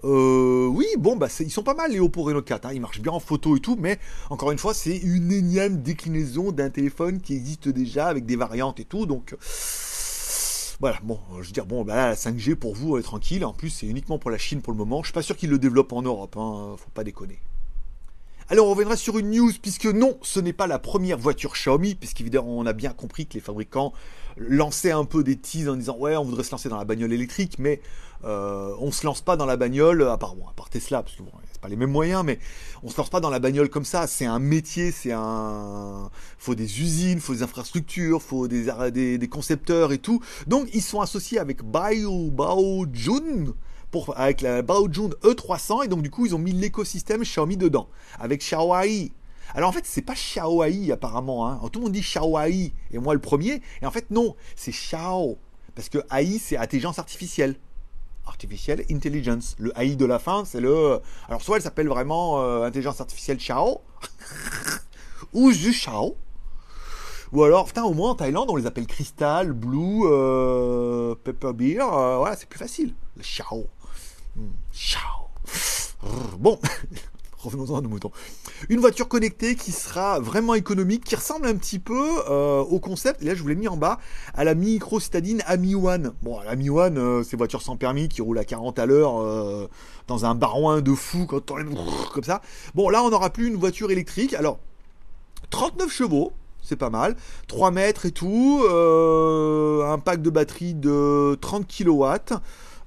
Euh, 0.05 0.67
oui, 0.67 0.87
bon, 0.99 1.17
bah, 1.17 1.29
ils 1.41 1.51
sont 1.51 1.63
pas 1.63 1.75
mal 1.75 1.93
les 1.93 2.01
Oppo 2.01 2.23
Reno 2.23 2.43
4. 2.43 2.67
Hein. 2.67 2.71
Ils 2.73 2.81
marchent 2.81 3.01
bien 3.01 3.13
en 3.13 3.21
photo 3.21 3.57
et 3.57 3.61
tout, 3.61 3.77
mais 3.79 3.99
encore 4.31 4.51
une 4.51 4.59
fois, 4.59 4.75
c'est 4.75 4.97
une 4.97 5.33
énième 5.33 5.83
déclinaison 5.83 6.53
d'un 6.53 6.71
téléphone 6.71 7.21
qui 7.21 7.35
existe 7.35 7.69
déjà 7.69 8.07
avec 8.07 8.27
des 8.27 8.37
variantes 8.37 8.81
et 8.81 8.85
tout. 8.85 9.07
Donc 9.07 9.37
voilà, 10.81 10.99
bon, 11.03 11.19
je 11.41 11.47
veux 11.47 11.53
dire, 11.53 11.67
bon, 11.67 11.85
bah 11.85 11.95
la 11.95 12.15
5G 12.15 12.55
pour 12.55 12.75
vous, 12.75 12.97
est 12.97 13.03
tranquille. 13.03 13.45
En 13.45 13.53
plus, 13.53 13.69
c'est 13.71 13.87
uniquement 13.87 14.19
pour 14.19 14.31
la 14.31 14.39
Chine 14.39 14.63
pour 14.63 14.73
le 14.73 14.79
moment. 14.79 15.03
Je 15.03 15.09
suis 15.09 15.13
pas 15.13 15.23
sûr 15.23 15.37
qu'ils 15.37 15.51
le 15.51 15.59
développent 15.59 15.93
en 15.93 16.03
Europe. 16.03 16.37
Hein. 16.39 16.75
Faut 16.79 16.91
pas 16.95 17.05
déconner. 17.05 17.39
Alors 18.53 18.67
on 18.67 18.71
reviendra 18.71 18.97
sur 18.97 19.17
une 19.17 19.31
news 19.31 19.53
puisque 19.63 19.87
non, 19.87 20.19
ce 20.23 20.41
n'est 20.41 20.53
pas 20.53 20.67
la 20.67 20.81
première 20.81 21.17
voiture 21.17 21.53
Xiaomi, 21.53 21.95
puisqu'évidemment 21.95 22.59
on 22.59 22.67
a 22.67 22.73
bien 22.73 22.91
compris 22.91 23.29
que 23.29 23.35
les 23.35 23.41
fabricants 23.41 23.93
lançaient 24.37 24.91
un 24.91 25.05
peu 25.05 25.23
des 25.23 25.37
teases 25.37 25.69
en 25.69 25.77
disant 25.77 25.97
ouais 25.97 26.17
on 26.17 26.25
voudrait 26.25 26.43
se 26.43 26.51
lancer 26.51 26.69
dans 26.69 26.77
la 26.77 26.85
bagnole 26.85 27.13
électrique, 27.13 27.61
mais 27.61 27.81
euh, 28.25 28.75
on 28.81 28.91
se 28.91 29.07
lance 29.07 29.21
pas 29.21 29.37
dans 29.37 29.47
la 29.47 29.57
bagnole, 29.57 30.03
à 30.03 30.19
part, 30.19 30.35
bon, 30.35 30.49
à 30.49 30.53
part 30.53 30.69
Tesla, 30.69 31.05
parce 31.05 31.15
que 31.15 31.23
bon, 31.23 31.31
c'est 31.53 31.61
pas 31.61 31.69
les 31.69 31.77
mêmes 31.77 31.93
moyens, 31.93 32.25
mais 32.25 32.41
on 32.83 32.89
se 32.91 32.97
lance 32.97 33.09
pas 33.09 33.21
dans 33.21 33.31
la 33.31 33.39
bagnole 33.39 33.71
comme 33.71 33.85
ça. 33.85 34.09
C'est 34.09 34.27
un 34.27 34.41
métier, 34.41 34.91
c'est 34.91 35.13
un, 35.13 36.11
faut 36.37 36.57
des 36.57 36.81
usines, 36.81 37.21
faut 37.21 37.35
des 37.35 37.45
infrastructures, 37.45 38.21
faut 38.21 38.49
des, 38.49 38.67
des, 38.93 39.17
des 39.17 39.29
concepteurs 39.29 39.93
et 39.93 39.99
tout. 39.99 40.21
Donc 40.49 40.69
ils 40.75 40.83
sont 40.83 41.01
associés 41.01 41.39
avec 41.39 41.63
Bao 41.63 42.31
Baojun 42.31 43.55
pour, 43.91 44.19
avec 44.19 44.41
la 44.41 44.63
Baojun 44.63 45.11
E300 45.23 45.85
et 45.85 45.89
donc 45.89 46.03
du 46.03 46.11
coup 46.11 46.27
ils 46.27 46.35
ont 46.35 46.39
mis 46.39 46.53
l'écosystème 46.53 47.23
Xiaomi 47.23 47.57
dedans 47.57 47.89
avec 48.19 48.41
Xiaoai. 48.41 49.13
Alors 49.55 49.69
en 49.69 49.73
fait 49.73 49.85
c'est 49.85 50.03
pas 50.03 50.15
Xiaoai 50.15 50.93
apparemment, 50.93 51.49
hein. 51.49 51.61
tout 51.73 51.81
le 51.81 51.85
monde 51.87 51.93
dit 51.93 52.01
Xiaoai 52.01 52.73
et 52.93 52.99
moi 52.99 53.15
le 53.15 53.21
premier 53.21 53.61
et 53.83 53.87
en 53.87 53.91
fait 53.91 54.11
non 54.11 54.37
c'est 54.57 54.73
Xiao 54.73 55.39
parce 55.75 55.89
que 55.89 55.99
AI 56.15 56.39
c'est 56.39 56.57
intelligence 56.57 56.99
artificielle. 56.99 57.57
Artificielle 58.27 58.85
Intelligence. 58.91 59.57
Le 59.59 59.73
AI 59.81 59.97
de 59.97 60.05
la 60.05 60.19
fin, 60.19 60.45
c'est 60.45 60.61
le. 60.61 61.01
Alors, 61.29 61.43
soit 61.43 61.57
elle 61.57 61.63
s'appelle 61.63 61.89
vraiment 61.89 62.41
euh, 62.41 62.63
intelligence 62.65 63.01
artificielle 63.01 63.39
Xiao, 63.39 63.81
ou 65.33 65.51
Zhu 65.51 65.73
Xiao, 65.73 66.17
ou 67.33 67.45
alors, 67.45 67.67
putain, 67.67 67.85
au 67.85 67.95
moins 67.95 68.11
en 68.11 68.15
Thaïlande, 68.17 68.51
on 68.51 68.57
les 68.57 68.67
appelle 68.67 68.87
Crystal, 68.87 69.53
Blue, 69.53 70.03
euh, 70.05 71.15
Pepper 71.23 71.53
Beer. 71.53 71.83
Euh, 71.83 72.17
voilà, 72.19 72.35
c'est 72.35 72.49
plus 72.49 72.59
facile. 72.59 72.93
Le 73.17 73.23
Xiao. 73.23 73.67
Ciao. 74.73 75.29
Bon, 76.39 76.59
revenons-en 77.39 77.79
à 77.79 77.81
nos 77.83 77.89
moutons. 77.89 78.11
Une 78.69 78.81
voiture 78.81 79.07
connectée 79.07 79.55
qui 79.55 79.71
sera 79.71 80.19
vraiment 80.19 80.55
économique, 80.55 81.05
qui 81.05 81.15
ressemble 81.15 81.47
un 81.47 81.55
petit 81.55 81.79
peu 81.79 82.21
euh, 82.29 82.63
au 82.63 82.81
concept, 82.81 83.23
et 83.23 83.27
là 83.27 83.35
je 83.37 83.43
vous 83.43 83.49
l'ai 83.49 83.55
mis 83.55 83.69
en 83.69 83.77
bas, 83.77 84.01
à 84.35 84.43
la 84.43 84.57
micro 84.57 84.99
citadine 84.99 85.43
Ami. 85.47 85.75
Bon, 85.75 86.41
la 86.41 86.57
Mi 86.57 86.69
One, 86.69 86.99
euh, 86.99 87.23
c'est 87.23 87.37
sans 87.61 87.77
permis 87.77 88.09
qui 88.09 88.23
roule 88.23 88.39
à 88.39 88.45
40 88.45 88.79
à 88.81 88.87
l'heure 88.87 89.69
dans 90.09 90.25
un 90.25 90.35
barouin 90.35 90.81
de 90.81 90.95
fou 90.95 91.27
quand 91.27 91.53
on 91.53 91.57
comme 92.13 92.25
ça. 92.25 92.41
Bon, 92.75 92.89
là 92.89 93.05
on 93.05 93.11
n'aura 93.11 93.31
plus 93.31 93.47
une 93.47 93.57
voiture 93.57 93.93
électrique. 93.93 94.35
Alors, 94.35 94.59
39 95.51 95.93
chevaux, 95.93 96.33
c'est 96.71 96.77
pas 96.77 96.91
mal. 96.91 97.17
3 97.49 97.71
mètres 97.71 98.07
et 98.07 98.13
tout, 98.13 98.63
un 98.65 99.99
pack 99.99 100.23
de 100.23 100.31
batterie 100.31 100.75
de 100.75 101.37
30 101.41 101.67
kW. 101.67 102.05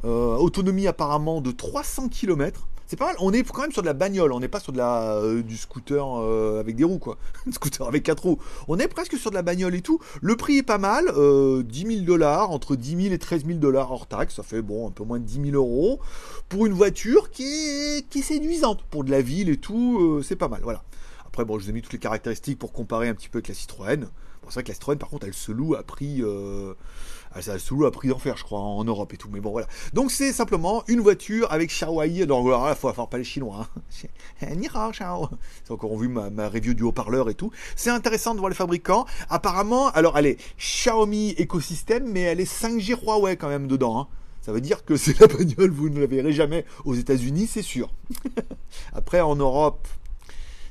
Euh, 0.05 0.35
autonomie 0.35 0.87
apparemment 0.87 1.39
de 1.39 1.51
300 1.51 2.09
km. 2.09 2.67
C'est 2.87 2.97
pas 2.97 3.05
mal. 3.05 3.15
On 3.19 3.31
est 3.31 3.43
quand 3.49 3.61
même 3.61 3.71
sur 3.71 3.81
de 3.81 3.87
la 3.87 3.93
bagnole. 3.93 4.33
On 4.33 4.41
n'est 4.41 4.49
pas 4.49 4.59
sur 4.59 4.73
de 4.73 4.77
la 4.77 5.13
euh, 5.13 5.41
du 5.41 5.55
scooter 5.55 6.05
euh, 6.05 6.59
avec 6.59 6.75
des 6.75 6.83
roues 6.83 6.99
quoi. 6.99 7.17
scooter 7.51 7.87
avec 7.87 8.03
quatre 8.03 8.23
roues. 8.23 8.37
On 8.67 8.77
est 8.79 8.89
presque 8.89 9.17
sur 9.17 9.29
de 9.29 9.35
la 9.35 9.41
bagnole 9.41 9.73
et 9.75 9.81
tout. 9.81 9.99
Le 10.21 10.35
prix 10.35 10.57
est 10.57 10.63
pas 10.63 10.77
mal. 10.77 11.05
Euh, 11.15 11.63
10 11.63 11.87
000 11.87 12.01
dollars 12.01 12.51
entre 12.51 12.75
10 12.75 13.03
000 13.03 13.13
et 13.13 13.17
13 13.17 13.45
000 13.45 13.59
dollars 13.59 13.91
hors 13.91 14.05
taxe. 14.07 14.35
Ça 14.35 14.43
fait 14.43 14.61
bon 14.61 14.89
un 14.89 14.91
peu 14.91 15.05
moins 15.05 15.19
de 15.19 15.25
10 15.25 15.51
000 15.51 15.55
euros 15.55 16.01
pour 16.49 16.65
une 16.65 16.73
voiture 16.73 17.31
qui 17.31 17.43
est 17.45 18.09
qui 18.09 18.19
est 18.19 18.23
séduisante 18.23 18.83
pour 18.91 19.05
de 19.05 19.11
la 19.11 19.21
ville 19.21 19.49
et 19.49 19.57
tout. 19.57 19.99
euh, 20.01 20.21
c'est 20.21 20.35
pas 20.35 20.49
mal. 20.49 20.59
Voilà. 20.63 20.83
Après 21.33 21.45
bon, 21.45 21.57
je 21.57 21.63
vous 21.63 21.71
ai 21.71 21.73
mis 21.73 21.81
toutes 21.81 21.93
les 21.93 21.99
caractéristiques 21.99 22.59
pour 22.59 22.71
comparer 22.71 23.09
un 23.09 23.15
petit 23.15 23.27
peu 23.27 23.39
avec 23.39 23.47
la 23.47 23.55
Citroën. 23.55 24.01
Bon, 24.01 24.07
c'est 24.49 24.53
vrai 24.53 24.63
que 24.65 24.67
la 24.67 24.75
Citroën 24.75 24.99
par 24.99 25.09
contre 25.09 25.25
elle 25.25 25.33
se 25.33 25.51
loue 25.51 25.73
à 25.73 25.81
prix 25.81 26.21
euh, 26.21 26.75
elle 27.35 27.59
se 27.59 27.73
loue 27.73 27.87
à 27.87 27.91
prix 27.91 28.09
d'enfer 28.09 28.37
je 28.37 28.43
crois 28.43 28.59
en 28.59 28.83
Europe 28.83 29.11
et 29.15 29.17
tout. 29.17 29.29
Mais 29.33 29.39
bon 29.39 29.49
voilà. 29.49 29.65
Donc 29.93 30.11
c'est 30.11 30.31
simplement 30.31 30.83
une 30.87 30.99
voiture 30.99 31.51
avec 31.51 31.71
Xiaomi. 31.71 32.27
Donc 32.27 32.45
alors 32.45 32.67
là, 32.67 32.75
faut 32.75 32.93
faire 32.93 33.07
pas 33.07 33.17
les 33.17 33.23
chinois. 33.23 33.67
Hein. 34.43 34.55
Ni 34.57 34.69
hao, 34.71 34.93
chao. 34.93 35.27
C'est 35.63 35.71
encore 35.71 35.97
vu 35.97 36.07
ma, 36.07 36.29
ma 36.29 36.49
review 36.49 36.75
du 36.75 36.83
haut-parleur 36.83 37.27
et 37.31 37.33
tout. 37.33 37.49
C'est 37.75 37.89
intéressant 37.89 38.35
de 38.35 38.39
voir 38.39 38.49
les 38.49 38.55
fabricants. 38.55 39.07
Apparemment, 39.27 39.89
alors 39.89 40.19
elle 40.19 40.27
est 40.27 40.39
Xiaomi 40.59 41.31
écosystème, 41.31 42.11
mais 42.11 42.21
elle 42.21 42.41
est 42.41 42.61
5G 42.61 43.03
Huawei 43.03 43.37
quand 43.37 43.49
même 43.49 43.65
dedans. 43.65 44.01
Hein. 44.01 44.07
Ça 44.43 44.51
veut 44.51 44.61
dire 44.61 44.85
que 44.85 44.97
c'est 44.97 45.19
la 45.19 45.25
bagnole, 45.25 45.71
vous 45.71 45.89
ne 45.89 45.99
la 45.99 46.05
verrez 46.05 46.33
jamais 46.33 46.63
aux 46.85 46.93
États-Unis, 46.93 47.47
c'est 47.47 47.63
sûr. 47.63 47.91
Après, 48.93 49.21
en 49.21 49.35
Europe, 49.37 49.87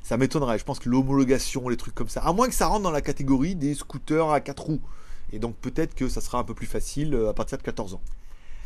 ça 0.03 0.17
m'étonnerait. 0.17 0.59
Je 0.59 0.65
pense 0.65 0.79
que 0.79 0.89
l'homologation, 0.89 1.69
les 1.69 1.77
trucs 1.77 1.95
comme 1.95 2.09
ça, 2.09 2.21
à 2.21 2.33
moins 2.33 2.47
que 2.47 2.55
ça 2.55 2.67
rentre 2.67 2.83
dans 2.83 2.91
la 2.91 3.01
catégorie 3.01 3.55
des 3.55 3.73
scooters 3.73 4.29
à 4.29 4.41
4 4.41 4.63
roues. 4.63 4.81
Et 5.31 5.39
donc 5.39 5.55
peut-être 5.55 5.95
que 5.95 6.07
ça 6.09 6.21
sera 6.21 6.37
un 6.37 6.43
peu 6.43 6.53
plus 6.53 6.67
facile 6.67 7.15
euh, 7.15 7.29
à 7.29 7.33
partir 7.33 7.57
de 7.57 7.63
14 7.63 7.95
ans. 7.95 8.01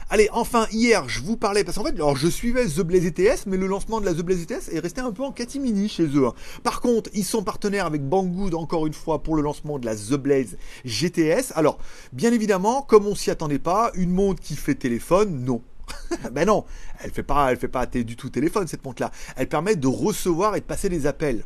Allez, 0.10 0.30
enfin, 0.32 0.68
hier, 0.72 1.10
je 1.10 1.22
vous 1.22 1.36
parlais, 1.36 1.66
parce 1.66 1.78
qu'en 1.78 1.84
fait, 1.84 1.94
alors 1.94 2.16
je 2.16 2.30
suivais 2.30 2.66
The 2.66 2.80
Blaze 2.80 3.06
ETS, 3.06 3.46
mais 3.46 3.58
le 3.58 3.68
lancement 3.68 4.00
de 4.00 4.06
la 4.06 4.14
The 4.14 4.22
Blaze 4.22 4.44
ETS 4.44 4.70
est 4.72 4.80
resté 4.80 5.02
un 5.02 5.12
peu 5.12 5.22
en 5.22 5.34
catimini 5.34 5.90
chez 5.90 6.06
eux. 6.06 6.28
hein. 6.28 6.34
Par 6.64 6.80
contre, 6.80 7.10
ils 7.14 7.26
sont 7.26 7.44
partenaires 7.44 7.86
avec 7.86 8.08
Banggood, 8.08 8.56
encore 8.56 8.88
une 8.88 8.94
fois, 8.94 9.22
pour 9.22 9.36
le 9.36 9.42
lancement 9.42 9.80
de 9.80 9.86
la 9.86 9.98
The 9.98 10.14
Blaze 10.14 10.56
GTS. 10.86 11.52
Alors, 11.56 11.78
bien 12.14 12.32
évidemment, 12.32 12.84
comme 12.84 13.06
on 13.06 13.16
s'y 13.16 13.32
attendait 13.32 13.60
pas, 13.60 13.92
une 13.96 14.12
montre 14.12 14.42
qui 14.42 14.56
fait 14.56 14.76
téléphone, 14.76 15.44
non. 15.44 15.62
ben 16.32 16.46
non, 16.46 16.66
elle 17.04 17.12
fait 17.12 17.24
pas, 17.24 17.52
elle 17.52 17.58
fait 17.58 17.68
pas 17.68 17.86
du 17.86 18.16
tout 18.16 18.30
téléphone, 18.30 18.68
cette 18.68 18.86
montre-là. 18.86 19.12
Elle 19.36 19.48
permet 19.48 19.76
de 19.76 19.88
recevoir 19.88 20.56
et 20.56 20.60
de 20.60 20.66
passer 20.66 20.90
des 20.90 21.06
appels 21.06 21.44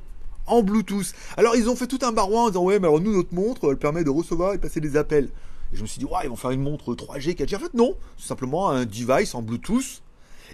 en 0.48 0.64
Bluetooth. 0.64 1.14
Alors 1.38 1.56
ils 1.56 1.70
ont 1.70 1.76
fait 1.76 1.88
tout 1.88 2.00
un 2.02 2.12
barouin 2.12 2.44
en 2.44 2.48
disant 2.48 2.64
ouais 2.64 2.80
mais 2.80 2.88
alors 2.88 3.00
nous 3.00 3.16
notre 3.16 3.34
montre 3.34 3.70
elle 3.70 3.78
permet 3.78 4.04
de 4.04 4.10
recevoir 4.10 4.54
et 4.54 4.58
de 4.58 4.62
passer 4.62 4.82
des 4.82 4.98
appels. 4.98 5.30
Et 5.74 5.78
je 5.78 5.82
me 5.82 5.88
suis 5.88 6.00
dit 6.00 6.06
ouais 6.06 6.20
ils 6.24 6.30
vont 6.30 6.36
faire 6.36 6.52
une 6.52 6.62
montre 6.62 6.94
3G 6.94 7.36
4G. 7.36 7.56
En 7.56 7.60
fait 7.60 7.74
non, 7.74 7.96
c'est 8.18 8.28
simplement 8.28 8.70
un 8.70 8.86
device 8.86 9.36
en 9.36 9.42
Bluetooth. 9.42 10.02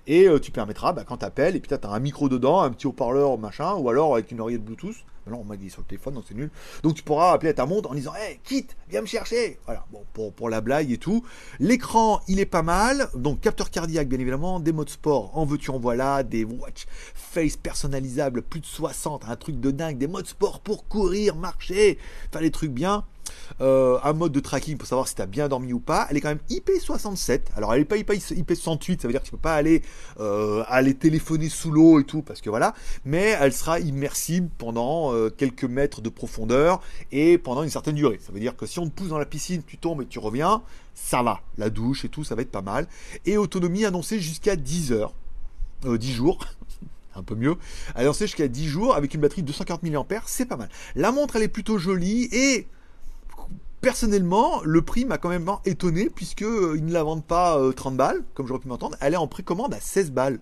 Et 0.05 0.27
euh, 0.27 0.39
tu 0.39 0.51
permettras, 0.51 0.93
bah, 0.93 1.03
quand 1.05 1.17
tu 1.17 1.25
appelles, 1.25 1.55
et 1.55 1.59
puis 1.59 1.67
tu 1.67 1.87
as 1.87 1.89
un 1.89 1.99
micro 1.99 2.29
dedans, 2.29 2.61
un 2.61 2.69
petit 2.69 2.85
haut-parleur, 2.85 3.37
machin, 3.37 3.73
ou 3.73 3.89
alors 3.89 4.13
avec 4.13 4.31
une 4.31 4.39
oreillette 4.39 4.63
Bluetooth. 4.63 4.95
Mais 5.27 5.35
non, 5.35 5.41
on 5.41 5.45
m'a 5.45 5.57
dit 5.57 5.69
sur 5.69 5.81
le 5.81 5.87
téléphone, 5.87 6.15
donc 6.15 6.23
c'est 6.27 6.35
nul. 6.35 6.49
Donc 6.83 6.95
tu 6.95 7.03
pourras 7.03 7.33
appeler 7.33 7.49
à 7.49 7.53
ta 7.53 7.65
montre 7.65 7.91
en 7.91 7.93
disant 7.93 8.13
Hey, 8.15 8.39
quitte, 8.43 8.77
viens 8.89 9.01
me 9.01 9.05
chercher 9.05 9.59
Voilà, 9.65 9.85
bon, 9.91 10.05
pour, 10.13 10.33
pour 10.33 10.49
la 10.49 10.61
blague 10.61 10.91
et 10.91 10.97
tout. 10.97 11.23
L'écran, 11.59 12.21
il 12.27 12.39
est 12.39 12.45
pas 12.45 12.63
mal. 12.63 13.09
Donc 13.13 13.41
capteur 13.41 13.69
cardiaque, 13.69 14.07
bien 14.07 14.19
évidemment, 14.19 14.59
des 14.59 14.71
modes 14.71 14.89
sport, 14.89 15.37
en 15.37 15.45
veux-tu, 15.45 15.71
en 15.71 15.79
voilà, 15.79 16.23
des 16.23 16.43
watch 16.43 16.85
face 17.13 17.57
personnalisables, 17.57 18.41
plus 18.41 18.61
de 18.61 18.65
60, 18.65 19.25
un 19.27 19.35
truc 19.35 19.59
de 19.59 19.71
dingue, 19.71 19.97
des 19.97 20.07
modes 20.07 20.27
sport 20.27 20.59
pour 20.61 20.87
courir, 20.87 21.35
marcher, 21.35 21.97
faire 22.31 22.41
les 22.41 22.51
trucs 22.51 22.71
bien. 22.71 23.05
Euh, 23.59 23.97
un 24.03 24.13
mode 24.13 24.31
de 24.31 24.39
tracking 24.39 24.77
pour 24.77 24.87
savoir 24.87 25.07
si 25.07 25.15
tu 25.15 25.21
as 25.21 25.25
bien 25.25 25.47
dormi 25.47 25.73
ou 25.73 25.79
pas. 25.79 26.07
Elle 26.09 26.17
est 26.17 26.21
quand 26.21 26.29
même 26.29 26.39
IP67. 26.49 27.41
Alors 27.55 27.73
elle 27.73 27.81
est 27.81 27.85
pas 27.85 27.95
IP68, 27.95 29.01
ça 29.01 29.07
veut 29.07 29.13
dire 29.13 29.21
que 29.21 29.25
tu 29.25 29.31
peux 29.31 29.37
pas 29.37 29.55
aller 29.55 29.81
euh, 30.19 30.63
aller 30.67 30.93
téléphoner 30.93 31.49
sous 31.49 31.71
l'eau 31.71 31.99
et 31.99 32.03
tout 32.03 32.21
parce 32.21 32.41
que 32.41 32.49
voilà. 32.49 32.73
Mais 33.05 33.35
elle 33.39 33.53
sera 33.53 33.79
immersible 33.79 34.49
pendant 34.57 35.13
euh, 35.13 35.29
quelques 35.29 35.63
mètres 35.63 36.01
de 36.01 36.09
profondeur 36.09 36.81
et 37.11 37.37
pendant 37.37 37.63
une 37.63 37.69
certaine 37.69 37.95
durée. 37.95 38.19
Ça 38.25 38.31
veut 38.31 38.39
dire 38.39 38.55
que 38.55 38.65
si 38.65 38.79
on 38.79 38.87
te 38.87 38.91
pousse 38.91 39.09
dans 39.09 39.17
la 39.17 39.25
piscine, 39.25 39.63
tu 39.65 39.77
tombes 39.77 40.01
et 40.01 40.05
tu 40.05 40.19
reviens, 40.19 40.61
ça 40.93 41.23
va. 41.23 41.41
La 41.57 41.69
douche 41.69 42.05
et 42.05 42.09
tout, 42.09 42.23
ça 42.23 42.35
va 42.35 42.41
être 42.41 42.51
pas 42.51 42.61
mal. 42.61 42.87
Et 43.25 43.37
autonomie 43.37 43.85
annoncée 43.85 44.19
jusqu'à 44.19 44.55
10 44.55 44.91
heures, 44.91 45.13
10 45.83 46.13
jours 46.13 46.45
un 47.15 47.23
peu 47.23 47.35
mieux. 47.35 47.55
Elle 47.95 48.07
est 48.07 48.19
jusqu'à 48.19 48.47
10 48.47 48.67
jours 48.67 48.95
avec 48.95 49.13
une 49.13 49.21
batterie 49.21 49.41
de 49.41 49.47
240 49.47 49.83
mAh, 49.83 50.21
c'est 50.25 50.45
pas 50.45 50.57
mal. 50.57 50.69
La 50.95 51.11
montre, 51.11 51.35
elle 51.35 51.43
est 51.43 51.47
plutôt 51.47 51.77
jolie 51.77 52.29
et 52.31 52.67
personnellement, 53.87 54.61
le 54.65 54.81
prix 54.81 55.05
m'a 55.05 55.17
quand 55.17 55.29
même 55.29 55.49
étonné 55.63 56.09
puisque 56.09 56.41
ils 56.41 56.85
ne 56.85 56.91
la 56.91 57.03
vendent 57.03 57.23
pas 57.23 57.57
euh, 57.57 57.71
30 57.71 57.95
balles, 57.95 58.21
comme 58.33 58.45
j'aurais 58.45 58.59
pu 58.59 58.67
m'entendre. 58.67 58.97
Elle 58.99 59.13
est 59.13 59.17
en 59.17 59.29
précommande 59.29 59.73
à 59.73 59.79
16 59.79 60.11
balles. 60.11 60.41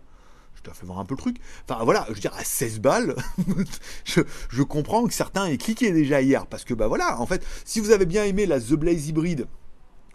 Je 0.55 0.63
te 0.63 0.75
fais 0.75 0.87
voir 0.87 0.97
un 0.97 1.05
peu 1.05 1.13
le 1.13 1.19
truc. 1.19 1.37
Enfin 1.69 1.83
voilà, 1.83 2.05
je 2.09 2.15
veux 2.15 2.19
dire, 2.19 2.33
à 2.35 2.43
16 2.43 2.79
balles, 2.79 3.15
je, 4.03 4.21
je, 4.49 4.63
comprends 4.63 5.05
que 5.05 5.13
certains 5.13 5.45
aient 5.45 5.57
cliqué 5.57 5.91
déjà 5.91 6.23
hier. 6.23 6.47
Parce 6.47 6.63
que 6.63 6.73
bah 6.73 6.87
voilà, 6.87 7.21
en 7.21 7.27
fait, 7.27 7.45
si 7.65 7.79
vous 7.79 7.91
avez 7.91 8.07
bien 8.07 8.23
aimé 8.23 8.47
la 8.47 8.59
The 8.59 8.73
Blaze 8.73 9.09
hybride, 9.09 9.45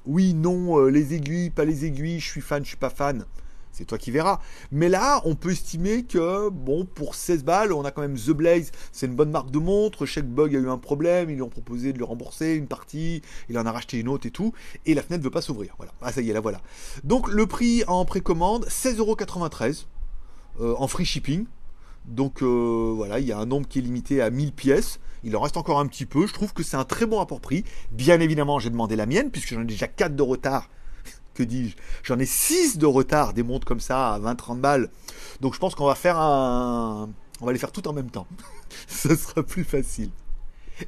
oui, 0.07 0.35
non, 0.35 0.81
euh, 0.81 0.89
les 0.89 1.15
aiguilles, 1.15 1.51
pas 1.51 1.65
les 1.65 1.85
aiguilles, 1.85 2.19
je 2.19 2.29
suis 2.29 2.41
fan, 2.41 2.65
je 2.65 2.71
suis 2.71 2.77
pas 2.77 2.91
fan 2.91 3.27
c'est 3.73 3.85
toi 3.85 3.99
qui 3.99 4.11
verras. 4.11 4.41
Mais 4.73 4.89
là, 4.89 5.21
on 5.25 5.35
peut 5.35 5.51
estimer 5.51 6.05
que, 6.05 6.49
bon, 6.49 6.85
pour 6.85 7.15
16 7.15 7.45
balles, 7.45 7.73
on 7.73 7.85
a 7.85 7.91
quand 7.91 8.03
même 8.03 8.17
The 8.17 8.31
Blaze, 8.31 8.71
c'est 8.93 9.07
une 9.07 9.15
bonne 9.15 9.31
marque 9.31 9.51
de 9.51 9.59
montre. 9.59 10.07
Chaque 10.07 10.27
bug 10.27 10.55
a 10.55 10.59
eu 10.59 10.69
un 10.69 10.79
problème, 10.79 11.31
ils 11.31 11.37
lui 11.37 11.43
ont 11.43 11.49
proposé 11.49 11.93
de 11.93 11.99
lui 11.99 12.05
rembourser 12.05 12.55
une 12.55 12.67
partie, 12.67 13.23
il 13.49 13.59
en 13.59 13.67
a 13.67 13.73
racheté 13.73 13.99
une 13.99 14.09
autre 14.09 14.27
et 14.27 14.31
tout, 14.31 14.53
et 14.87 14.95
la 14.95 15.03
fenêtre 15.03 15.21
ne 15.21 15.25
veut 15.25 15.31
pas 15.31 15.43
s'ouvrir. 15.43 15.75
Voilà. 15.79 15.93
Ah, 16.03 16.13
ça 16.13 16.21
y 16.21 16.31
est, 16.31 16.33
là 16.33 16.41
voilà. 16.41 16.61
Donc, 17.05 17.29
le 17.29 17.47
prix 17.47 17.85
en 17.87 18.05
précommande, 18.05 18.67
16,93€ 18.67 19.87
euh, 20.61 20.75
en 20.77 20.89
free 20.89 21.05
shipping. 21.05 21.47
Donc, 22.07 22.43
euh, 22.43 22.93
voilà, 22.95 23.19
il 23.19 23.27
y 23.27 23.33
a 23.33 23.39
un 23.39 23.47
nombre 23.47 23.69
qui 23.69 23.79
est 23.79 23.83
limité 23.83 24.21
à 24.21 24.31
1000 24.31 24.53
pièces. 24.53 25.01
Il 25.23 25.37
en 25.37 25.41
reste 25.41 25.57
encore 25.57 25.79
un 25.79 25.87
petit 25.87 26.07
peu. 26.07 26.27
Je 26.27 26.33
trouve 26.33 26.53
que 26.53 26.63
c'est 26.63 26.77
un 26.77 26.85
très 26.85 27.07
bon 27.07 27.19
rapport 27.19 27.41
prix. 27.41 27.65
Bien 27.93 28.21
évidemment, 28.21 28.59
j'ai 28.59 28.71
demandé 28.71 28.97
la 28.97 29.07
mienne, 29.07 29.31
puisque 29.31 29.55
j'en 29.55 29.63
ai 29.63 29.67
déjà 29.67 29.87
4 29.87 30.17
de 30.17 30.23
retard 30.23 30.69
que 31.35 31.43
dis-je 31.43 31.77
J'en 32.03 32.19
ai 32.19 32.27
6 32.27 32.79
de 32.79 32.87
retard, 32.87 33.33
des 33.33 33.43
montres 33.43 33.67
comme 33.67 33.81
ça 33.81 34.15
à 34.15 34.19
20-30 34.19 34.61
balles. 34.61 34.91
Donc 35.41 35.55
je 35.55 35.59
pense 35.59 35.75
qu'on 35.75 35.87
va 35.87 35.95
faire 35.95 36.19
un... 36.19 37.11
On 37.41 37.47
va 37.47 37.53
les 37.53 37.59
faire 37.59 37.73
tout 37.73 37.87
en 37.89 37.93
même 37.93 38.11
temps. 38.11 38.27
Ce 38.89 39.15
sera 39.15 39.43
plus 39.43 39.65
facile. 39.65 40.11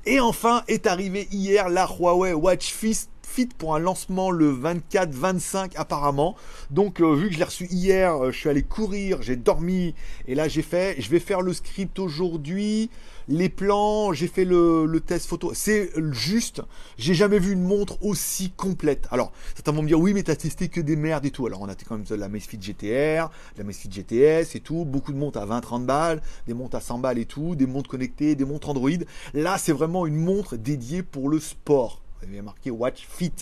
Et 0.06 0.20
enfin 0.20 0.64
est 0.68 0.86
arrivé 0.86 1.28
hier 1.30 1.68
la 1.68 1.86
Huawei 1.86 2.32
Watch 2.32 2.72
Fist 2.72 3.10
Fit 3.32 3.48
pour 3.56 3.74
un 3.74 3.78
lancement 3.78 4.30
le 4.30 4.52
24-25 4.52 5.72
apparemment. 5.76 6.36
Donc 6.70 7.00
euh, 7.00 7.14
vu 7.14 7.28
que 7.28 7.32
je 7.32 7.38
l'ai 7.38 7.46
reçu 7.46 7.66
hier, 7.70 8.14
euh, 8.14 8.30
je 8.30 8.36
suis 8.36 8.50
allé 8.50 8.62
courir, 8.62 9.22
j'ai 9.22 9.36
dormi 9.36 9.94
et 10.28 10.34
là 10.34 10.48
j'ai 10.48 10.60
fait, 10.60 11.00
je 11.00 11.08
vais 11.08 11.18
faire 11.18 11.40
le 11.40 11.54
script 11.54 11.98
aujourd'hui, 11.98 12.90
les 13.28 13.48
plans, 13.48 14.12
j'ai 14.12 14.28
fait 14.28 14.44
le, 14.44 15.00
test 15.06 15.28
photo. 15.28 15.52
C'est 15.54 15.92
juste, 16.10 16.60
j'ai 16.98 17.14
jamais 17.14 17.38
vu 17.38 17.52
une 17.52 17.62
montre 17.62 17.96
aussi 18.02 18.50
complète. 18.50 19.08
Alors 19.10 19.32
certains 19.54 19.72
vont 19.72 19.80
me 19.80 19.88
dire 19.88 19.98
oui 19.98 20.12
mais 20.12 20.24
t'as 20.24 20.36
testé 20.36 20.68
que 20.68 20.82
des 20.82 20.96
merdes 20.96 21.24
et 21.24 21.30
tout. 21.30 21.46
Alors 21.46 21.62
on 21.62 21.70
a 21.70 21.74
quand 21.74 21.96
même 21.96 22.04
la 22.10 22.26
Amazfit 22.26 22.60
GTR, 22.60 23.30
la 23.56 23.62
Amazfit 23.62 23.90
GTS 23.90 24.56
et 24.56 24.60
tout, 24.60 24.84
beaucoup 24.84 25.14
de 25.14 25.16
montres 25.16 25.38
à 25.38 25.46
20-30 25.46 25.86
balles, 25.86 26.20
des 26.46 26.52
montres 26.52 26.76
à 26.76 26.82
100 26.82 26.98
balles 26.98 27.18
et 27.18 27.24
tout, 27.24 27.54
des 27.54 27.66
montres 27.66 27.88
connectées, 27.88 28.34
des 28.34 28.44
montres 28.44 28.68
Android. 28.68 28.90
Là 29.32 29.56
c'est 29.56 29.72
vraiment 29.72 30.04
une 30.04 30.16
montre 30.16 30.58
dédiée 30.58 31.02
pour 31.02 31.30
le 31.30 31.40
sport 31.40 32.01
il 32.28 32.36
y 32.36 32.38
a 32.38 32.42
marqué 32.42 32.70
Watch 32.70 33.06
Fit. 33.08 33.32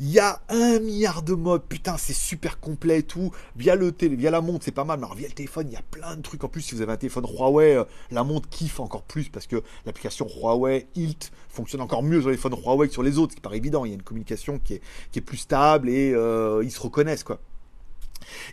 Il 0.00 0.10
y 0.10 0.18
a 0.18 0.40
un 0.48 0.78
milliard 0.80 1.22
de 1.22 1.34
modes, 1.34 1.62
putain, 1.68 1.96
c'est 1.96 2.12
super 2.12 2.60
complet 2.60 3.00
et 3.00 3.02
tout. 3.02 3.32
Via 3.56 3.74
le 3.74 3.92
télé, 3.92 4.16
via 4.16 4.30
la 4.30 4.40
montre, 4.40 4.64
c'est 4.64 4.72
pas 4.72 4.84
mal, 4.84 4.98
mais 4.98 5.06
alors 5.06 5.16
via 5.16 5.28
le 5.28 5.34
téléphone, 5.34 5.68
il 5.68 5.74
y 5.74 5.76
a 5.76 5.82
plein 5.90 6.16
de 6.16 6.22
trucs. 6.22 6.44
En 6.44 6.48
plus, 6.48 6.62
si 6.62 6.74
vous 6.74 6.82
avez 6.82 6.92
un 6.92 6.96
téléphone 6.96 7.26
Huawei, 7.26 7.76
euh, 7.76 7.84
la 8.10 8.24
montre 8.24 8.48
kiffe 8.48 8.80
encore 8.80 9.02
plus 9.02 9.28
parce 9.28 9.46
que 9.46 9.62
l'application 9.86 10.26
Huawei 10.26 10.86
Hilt 10.94 11.32
fonctionne 11.48 11.80
encore 11.80 12.02
mieux 12.02 12.20
sur 12.20 12.30
les 12.30 12.36
téléphones 12.36 12.60
Huawei 12.62 12.88
que 12.88 12.92
sur 12.92 13.02
les 13.02 13.18
autres, 13.18 13.32
ce 13.32 13.36
qui 13.36 13.42
paraît 13.42 13.58
évident. 13.58 13.84
Il 13.84 13.88
y 13.88 13.92
a 13.92 13.94
une 13.94 14.02
communication 14.02 14.58
qui 14.58 14.74
est, 14.74 15.20
plus 15.20 15.36
stable 15.36 15.88
et 15.88 16.12
euh, 16.14 16.62
ils 16.64 16.70
se 16.70 16.80
reconnaissent, 16.80 17.24
quoi. 17.24 17.38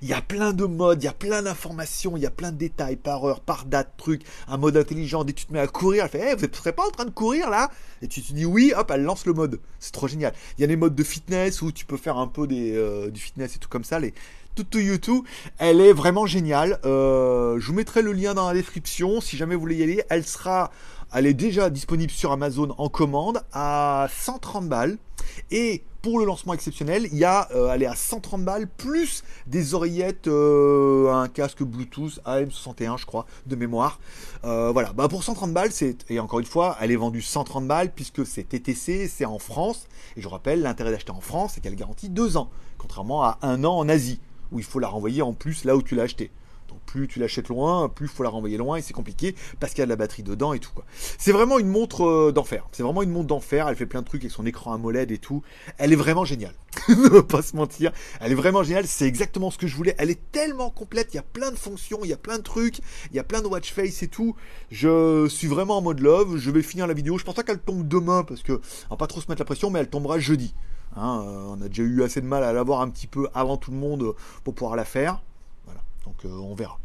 Il 0.01 0.08
y 0.08 0.13
a 0.13 0.21
plein 0.21 0.53
de 0.53 0.65
modes, 0.65 1.01
il 1.01 1.05
y 1.05 1.10
a 1.10 1.13
plein 1.13 1.41
d'informations, 1.41 2.17
il 2.17 2.23
y 2.23 2.25
a 2.25 2.32
plein 2.32 2.51
de 2.51 2.58
détails 2.58 2.95
par 2.95 3.23
heure, 3.25 3.39
par 3.39 3.65
date, 3.65 3.93
truc, 3.97 4.21
un 4.47 4.58
mode 4.58 4.77
intelligent. 4.77 5.23
Dès 5.23 5.34
que 5.34 5.39
tu 5.39 5.45
te 5.45 5.53
mets 5.53 5.60
à 5.60 5.67
courir, 5.67 6.03
elle 6.03 6.10
fait 6.10 6.29
hey, 6.29 6.36
Vous 6.36 6.45
ne 6.45 6.53
serez 6.53 6.73
pas 6.73 6.86
en 6.86 6.91
train 6.91 7.05
de 7.05 7.12
courir 7.12 7.49
là? 7.49 7.69
Et 8.01 8.08
tu 8.08 8.21
te 8.21 8.34
dis 8.34 8.45
oui, 8.45 8.73
hop, 8.75 8.91
elle 8.93 9.03
lance 9.03 9.25
le 9.25 9.34
mode. 9.34 9.60
C'est 9.79 9.91
trop 9.91 10.08
génial. 10.08 10.34
Il 10.58 10.62
y 10.62 10.63
a 10.63 10.67
des 10.67 10.75
modes 10.75 10.95
de 10.95 11.03
fitness 11.03 11.62
où 11.62 11.71
tu 11.71 11.86
peux 11.86 11.97
faire 11.97 12.17
un 12.17 12.27
peu 12.27 12.47
euh, 12.51 13.10
du 13.10 13.19
fitness 13.19 13.55
et 13.55 13.60
tout 13.60 13.69
comme 13.69 13.84
ça. 13.84 13.99
Les, 13.99 14.13
tout 14.55 14.63
to 14.63 14.79
YouTube, 14.79 15.23
elle 15.58 15.82
est 15.82 15.93
vraiment 15.93 16.25
géniale. 16.25 16.79
Euh, 16.86 17.60
je 17.60 17.67
vous 17.67 17.73
mettrai 17.73 18.01
le 18.01 18.12
lien 18.12 18.34
dans 18.34 18.47
la 18.47 18.53
description 18.53 19.21
si 19.21 19.38
jamais 19.38 19.55
vous 19.55 19.62
voulez 19.62 19.77
y 19.77 19.84
aller. 19.84 20.03
Elle 20.10 20.25
sera, 20.25 20.71
elle 21.13 21.25
est 21.25 21.34
déjà 21.34 21.69
disponible 21.69 22.12
sur 22.12 22.32
Amazon 22.32 22.75
en 22.77 22.89
commande 22.89 23.41
à 23.53 24.08
130 24.13 24.67
balles. 24.67 24.97
Et 25.51 25.84
pour 26.02 26.20
le 26.20 26.26
lancement 26.26 26.54
exceptionnel, 26.54 27.08
il 27.12 27.18
y 27.18 27.26
a, 27.26 27.50
euh, 27.54 27.72
elle 27.74 27.84
est 27.84 27.88
à 27.88 27.96
130 27.96 28.44
balles 28.44 28.68
plus 28.68 29.24
des 29.48 29.74
oreillettes, 29.74 30.28
euh, 30.28 31.12
un 31.12 31.28
casque 31.28 31.64
Bluetooth 31.64 32.20
AM61, 32.26 32.98
je 32.98 33.06
crois, 33.06 33.26
de 33.46 33.56
mémoire. 33.56 34.00
Euh, 34.46 34.72
voilà, 34.72 34.94
bah 34.94 35.08
pour 35.08 35.24
130 35.24 35.54
balles, 35.54 35.72
c'est 35.72 36.10
et 36.10 36.20
encore 36.20 36.40
une 36.40 36.46
fois, 36.46 36.78
elle 36.80 36.92
est 36.92 36.96
vendue 36.96 37.22
130 37.22 37.68
balles 37.68 37.92
puisque 37.94 38.26
c'est 38.26 38.44
TTC, 38.44 39.08
c'est 39.08 39.26
en 39.26 39.40
France. 39.40 39.88
Et 40.16 40.22
je 40.22 40.28
rappelle, 40.28 40.62
l'intérêt 40.62 40.92
d'acheter 40.92 41.12
en 41.12 41.22
France, 41.22 41.54
c'est 41.56 41.62
qu'elle 41.62 41.76
garantit 41.76 42.10
deux 42.10 42.38
ans, 42.38 42.50
contrairement 42.78 43.24
à 43.24 43.38
un 43.42 43.64
an 43.64 43.78
en 43.78 43.90
Asie 43.90 44.20
où 44.52 44.60
il 44.60 44.66
faut 44.66 44.80
la 44.80 44.88
renvoyer 44.88 45.22
en 45.22 45.34
plus 45.34 45.64
là 45.64 45.76
où 45.76 45.82
tu 45.82 45.96
l'as 45.96 46.04
acheté. 46.04 46.32
Plus 46.89 47.08
tu 47.08 47.19
l'achètes 47.19 47.49
loin, 47.49 47.88
plus 47.88 48.08
il 48.08 48.10
faut 48.10 48.23
la 48.23 48.30
renvoyer 48.30 48.58
loin 48.58 48.78
et 48.78 48.82
c'est 48.82 48.93
compliqué 48.93 49.36
parce 49.60 49.73
qu'il 49.73 49.80
y 49.80 49.84
a 49.84 49.86
de 49.86 49.91
la 49.91 49.95
batterie 49.95 50.23
dedans 50.23 50.54
et 50.54 50.60
tout. 50.60 50.71
C'est 51.19 51.32
vraiment 51.32 51.60
une 51.60 51.67
montre 51.67 52.04
euh, 52.04 52.32
d'enfer. 52.32 52.67
C'est 52.71 52.82
vraiment 52.82 53.04
une 53.04 53.12
montre 53.12 53.28
d'enfer. 53.28 53.67
Elle 53.69 53.75
fait 53.75 53.86
plein 53.86 54.02
de 54.02 54.08
trucs 54.08 54.23
avec 54.23 54.32
son 54.32 54.43
écran 54.47 54.73
AMOLED 54.73 55.12
et 55.12 55.19
tout. 55.19 55.43
Elle 55.78 55.93
est 55.93 55.95
vraiment 55.95 56.25
géniale. 56.25 56.56
ne 56.89 57.21
pas 57.21 57.43
se 57.43 57.56
mentir. 57.56 57.91
Elle 58.19 58.32
est 58.32 58.36
vraiment 58.36 58.63
géniale. 58.63 58.88
C'est 58.88 59.06
exactement 59.06 59.52
ce 59.52 59.60
que 59.60 59.67
je 59.67 59.75
voulais. 59.75 59.93
Elle 59.99 60.10
est 60.10 60.32
tellement 60.32 60.71
complète. 60.71 61.10
Il 61.13 61.17
y 61.17 61.19
a 61.19 61.23
plein 61.23 61.52
de 61.52 61.58
fonctions, 61.58 61.99
il 62.02 62.10
y 62.10 62.13
a 62.13 62.17
plein 62.17 62.39
de 62.39 62.43
trucs, 62.43 62.80
il 63.12 63.15
y 63.15 63.19
a 63.19 63.23
plein 63.23 63.43
de 63.43 63.47
watch 63.47 63.71
face 63.71 64.02
et 64.02 64.08
tout. 64.08 64.36
Je 64.71 65.28
suis 65.28 65.47
vraiment 65.47 65.78
en 65.78 65.82
mode 65.84 65.99
love. 65.99 66.38
Je 66.38 66.49
vais 66.49 66.63
finir 66.63 66.88
la 66.88 66.95
vidéo. 66.95 67.19
Je 67.19 67.23
pense 67.23 67.36
pas 67.36 67.43
qu'elle 67.43 67.60
tombe 67.60 67.88
demain 67.88 68.23
parce 68.23 68.41
que 68.41 68.54
on 68.89 68.95
va 68.95 68.97
pas 68.97 69.06
trop 69.06 69.21
se 69.21 69.28
mettre 69.30 69.41
la 69.41 69.45
pression, 69.45 69.69
mais 69.69 69.80
elle 69.80 69.91
tombera 69.91 70.17
jeudi. 70.17 70.56
Hein, 70.95 71.23
euh, 71.23 71.56
on 71.56 71.62
a 71.62 71.67
déjà 71.67 71.84
eu 71.84 72.02
assez 72.02 72.19
de 72.19 72.25
mal 72.25 72.43
à 72.43 72.52
l'avoir 72.52 72.82
un 72.82 72.89
petit 72.89 73.06
peu 73.06 73.28
avant 73.36 73.58
tout 73.58 73.69
le 73.69 73.78
monde 73.78 74.15
pour 74.43 74.56
pouvoir 74.56 74.75
la 74.75 74.86
faire. 74.86 75.21
Donc 76.10 76.26
euh, 76.26 76.30
on 76.30 76.56
verra. 76.56 76.80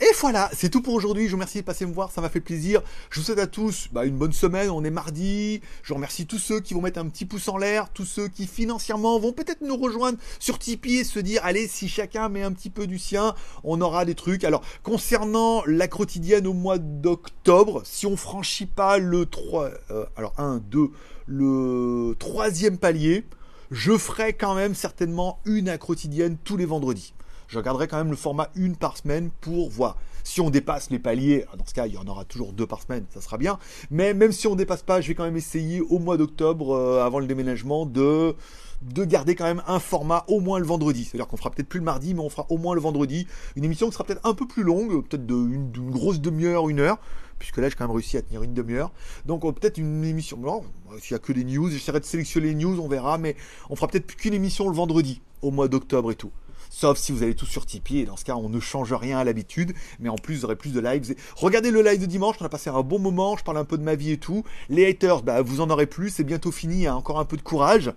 Et 0.00 0.12
voilà, 0.20 0.48
c'est 0.52 0.68
tout 0.68 0.80
pour 0.80 0.94
aujourd'hui. 0.94 1.24
Je 1.26 1.30
vous 1.30 1.36
remercie 1.36 1.58
de 1.58 1.64
passer 1.64 1.86
me 1.86 1.92
voir, 1.92 2.10
ça 2.10 2.20
m'a 2.20 2.28
fait 2.28 2.40
plaisir. 2.40 2.82
Je 3.10 3.18
vous 3.18 3.26
souhaite 3.26 3.38
à 3.38 3.46
tous 3.46 3.88
bah, 3.92 4.04
une 4.04 4.16
bonne 4.16 4.32
semaine. 4.32 4.70
On 4.70 4.84
est 4.84 4.90
mardi. 4.90 5.60
Je 5.82 5.92
remercie 5.92 6.26
tous 6.26 6.38
ceux 6.38 6.60
qui 6.60 6.74
vont 6.74 6.80
mettre 6.80 7.00
un 7.00 7.08
petit 7.08 7.24
pouce 7.24 7.48
en 7.48 7.56
l'air, 7.56 7.90
tous 7.92 8.04
ceux 8.04 8.28
qui 8.28 8.46
financièrement 8.46 9.18
vont 9.18 9.32
peut-être 9.32 9.60
nous 9.62 9.76
rejoindre 9.76 10.18
sur 10.38 10.58
Tipeee 10.58 10.98
et 10.98 11.04
se 11.04 11.18
dire 11.18 11.40
allez, 11.44 11.66
si 11.66 11.88
chacun 11.88 12.28
met 12.28 12.42
un 12.42 12.52
petit 12.52 12.70
peu 12.70 12.86
du 12.86 12.98
sien, 12.98 13.34
on 13.64 13.80
aura 13.80 14.04
des 14.04 14.14
trucs. 14.14 14.44
Alors, 14.44 14.62
concernant 14.82 15.62
la 15.66 15.88
quotidienne 15.88 16.46
au 16.46 16.52
mois 16.52 16.78
d'octobre, 16.78 17.82
si 17.84 18.06
on 18.06 18.16
franchit 18.16 18.66
pas 18.66 18.98
le 18.98 19.26
3, 19.26 19.70
euh, 19.90 20.06
alors 20.16 20.34
1, 20.38 20.58
2, 20.70 20.90
le 21.26 22.14
troisième 22.18 22.78
palier, 22.78 23.24
je 23.70 23.96
ferai 23.96 24.32
quand 24.32 24.54
même 24.54 24.74
certainement 24.74 25.40
une 25.44 25.76
quotidienne 25.78 26.36
tous 26.44 26.56
les 26.56 26.66
vendredis 26.66 27.14
je 27.52 27.58
regarderai 27.58 27.86
quand 27.86 27.98
même 27.98 28.10
le 28.10 28.16
format 28.16 28.48
une 28.54 28.76
par 28.76 28.96
semaine 28.96 29.30
pour 29.42 29.68
voir. 29.68 29.98
Si 30.24 30.40
on 30.40 30.48
dépasse 30.48 30.88
les 30.88 30.98
paliers, 30.98 31.44
dans 31.58 31.66
ce 31.66 31.74
cas, 31.74 31.86
il 31.86 31.92
y 31.92 31.98
en 31.98 32.06
aura 32.06 32.24
toujours 32.24 32.54
deux 32.54 32.66
par 32.66 32.80
semaine, 32.80 33.04
ça 33.12 33.20
sera 33.20 33.36
bien. 33.36 33.58
Mais 33.90 34.14
même 34.14 34.32
si 34.32 34.46
on 34.46 34.56
dépasse 34.56 34.82
pas, 34.82 35.02
je 35.02 35.08
vais 35.08 35.14
quand 35.14 35.24
même 35.24 35.36
essayer 35.36 35.82
au 35.82 35.98
mois 35.98 36.16
d'octobre, 36.16 36.74
euh, 36.74 37.04
avant 37.04 37.18
le 37.18 37.26
déménagement, 37.26 37.84
de 37.84 38.34
de 38.80 39.04
garder 39.04 39.36
quand 39.36 39.44
même 39.44 39.62
un 39.68 39.78
format 39.78 40.24
au 40.26 40.40
moins 40.40 40.58
le 40.58 40.64
vendredi. 40.64 41.04
C'est-à-dire 41.04 41.28
qu'on 41.28 41.36
fera 41.36 41.50
peut-être 41.50 41.68
plus 41.68 41.78
le 41.78 41.84
mardi, 41.84 42.14
mais 42.14 42.20
on 42.20 42.30
fera 42.30 42.46
au 42.48 42.56
moins 42.56 42.74
le 42.74 42.80
vendredi. 42.80 43.28
Une 43.54 43.62
émission 43.62 43.86
qui 43.86 43.92
sera 43.92 44.02
peut-être 44.02 44.26
un 44.26 44.34
peu 44.34 44.48
plus 44.48 44.64
longue, 44.64 45.06
peut-être 45.06 45.24
d'une 45.24 45.90
grosse 45.90 46.20
demi-heure, 46.20 46.68
une 46.68 46.80
heure, 46.80 46.98
puisque 47.38 47.58
là 47.58 47.68
j'ai 47.68 47.76
quand 47.76 47.86
même 47.86 47.94
réussi 47.94 48.16
à 48.16 48.22
tenir 48.22 48.42
une 48.42 48.54
demi-heure. 48.54 48.90
Donc 49.24 49.42
peut-être 49.42 49.78
une 49.78 50.02
émission. 50.04 50.38
Non, 50.38 50.62
s'il 51.00 51.14
n'y 51.14 51.16
a 51.16 51.18
que 51.20 51.32
des 51.32 51.44
news, 51.44 51.70
j'essaierai 51.70 52.00
de 52.00 52.04
sélectionner 52.06 52.48
les 52.48 52.54
news, 52.54 52.80
on 52.80 52.88
verra, 52.88 53.18
mais 53.18 53.36
on 53.70 53.76
fera 53.76 53.86
peut-être 53.86 54.16
qu'une 54.16 54.34
émission 54.34 54.68
le 54.68 54.74
vendredi, 54.74 55.20
au 55.42 55.52
mois 55.52 55.68
d'octobre 55.68 56.10
et 56.10 56.16
tout. 56.16 56.32
Sauf 56.74 56.96
si 56.96 57.12
vous 57.12 57.22
allez 57.22 57.34
tout 57.34 57.44
sur 57.44 57.66
Tipeee, 57.66 58.00
et 58.00 58.04
dans 58.06 58.16
ce 58.16 58.24
cas, 58.24 58.34
on 58.34 58.48
ne 58.48 58.58
change 58.58 58.94
rien 58.94 59.18
à 59.18 59.24
l'habitude, 59.24 59.74
mais 60.00 60.08
en 60.08 60.16
plus, 60.16 60.36
vous 60.36 60.44
aurez 60.46 60.56
plus 60.56 60.72
de 60.72 60.80
lives. 60.80 61.14
Regardez 61.36 61.70
le 61.70 61.82
live 61.82 62.00
de 62.00 62.06
dimanche, 62.06 62.36
on 62.40 62.46
a 62.46 62.48
passé 62.48 62.70
un 62.70 62.80
bon 62.80 62.98
moment, 62.98 63.36
je 63.36 63.44
parle 63.44 63.58
un 63.58 63.66
peu 63.66 63.76
de 63.76 63.82
ma 63.82 63.94
vie 63.94 64.12
et 64.12 64.16
tout. 64.16 64.42
Les 64.70 64.88
haters, 64.88 65.22
bah, 65.22 65.42
vous 65.42 65.60
en 65.60 65.68
aurez 65.68 65.84
plus, 65.84 66.08
c'est 66.08 66.24
bientôt 66.24 66.50
fini, 66.50 66.86
a 66.86 66.96
encore 66.96 67.20
un 67.20 67.26
peu 67.26 67.36
de 67.36 67.42
courage 67.42 67.92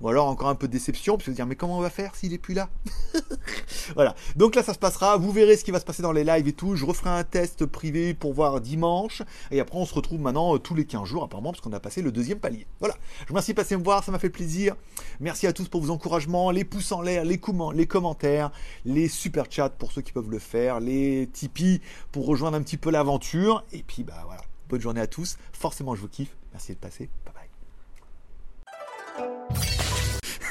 ou 0.00 0.08
alors 0.08 0.28
encore 0.28 0.48
un 0.48 0.54
peu 0.54 0.66
de 0.66 0.72
déception, 0.72 1.16
puis 1.16 1.26
se 1.26 1.30
dire 1.30 1.46
mais 1.46 1.56
comment 1.56 1.78
on 1.78 1.80
va 1.80 1.90
faire 1.90 2.14
s'il 2.14 2.32
est 2.32 2.38
plus 2.38 2.54
là 2.54 2.70
Voilà. 3.94 4.14
Donc 4.36 4.54
là 4.54 4.62
ça 4.62 4.74
se 4.74 4.78
passera, 4.78 5.16
vous 5.16 5.32
verrez 5.32 5.56
ce 5.56 5.64
qui 5.64 5.70
va 5.70 5.80
se 5.80 5.84
passer 5.84 6.02
dans 6.02 6.12
les 6.12 6.24
lives 6.24 6.48
et 6.48 6.52
tout. 6.52 6.76
Je 6.76 6.84
referai 6.84 7.10
un 7.10 7.24
test 7.24 7.66
privé 7.66 8.14
pour 8.14 8.32
voir 8.32 8.60
dimanche, 8.60 9.22
et 9.50 9.60
après 9.60 9.78
on 9.78 9.86
se 9.86 9.94
retrouve 9.94 10.20
maintenant 10.20 10.54
euh, 10.54 10.58
tous 10.58 10.74
les 10.74 10.84
15 10.84 11.04
jours 11.04 11.24
apparemment 11.24 11.52
parce 11.52 11.60
qu'on 11.60 11.72
a 11.72 11.80
passé 11.80 12.02
le 12.02 12.12
deuxième 12.12 12.38
palier. 12.38 12.66
Voilà. 12.78 12.94
Je 13.20 13.26
vous 13.26 13.34
remercie 13.34 13.52
de 13.52 13.56
passer 13.56 13.76
me 13.76 13.82
voir, 13.82 14.04
ça 14.04 14.12
m'a 14.12 14.18
fait 14.18 14.30
plaisir. 14.30 14.76
Merci 15.20 15.46
à 15.46 15.52
tous 15.52 15.68
pour 15.68 15.80
vos 15.80 15.90
encouragements, 15.90 16.50
les 16.50 16.64
pouces 16.64 16.92
en 16.92 17.02
l'air, 17.02 17.24
les, 17.24 17.40
les 17.74 17.86
commentaires, 17.86 18.50
les 18.84 19.08
super 19.08 19.46
chats 19.50 19.70
pour 19.70 19.92
ceux 19.92 20.02
qui 20.02 20.12
peuvent 20.12 20.30
le 20.30 20.38
faire, 20.38 20.80
les 20.80 21.28
Tipeee 21.32 21.80
pour 22.12 22.26
rejoindre 22.26 22.56
un 22.56 22.62
petit 22.62 22.76
peu 22.76 22.90
l'aventure. 22.90 23.64
Et 23.72 23.82
puis 23.82 24.04
bah 24.04 24.22
voilà. 24.24 24.42
Bonne 24.68 24.80
journée 24.80 25.00
à 25.00 25.06
tous. 25.06 25.36
Forcément 25.52 25.94
je 25.94 26.00
vous 26.00 26.08
kiffe. 26.08 26.36
Merci 26.52 26.72
de 26.72 26.78
passer. 26.78 27.10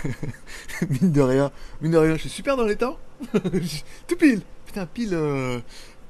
mine 0.89 1.11
de 1.11 1.21
rien, 1.21 1.51
mine 1.81 1.91
de 1.91 1.97
rien, 1.97 2.15
je 2.15 2.21
suis 2.21 2.29
super 2.29 2.57
dans 2.57 2.65
les 2.65 2.75
temps. 2.75 2.97
Tout 4.07 4.15
pile. 4.17 4.41
Putain, 4.65 4.85
pile, 4.85 5.13
euh, 5.13 5.59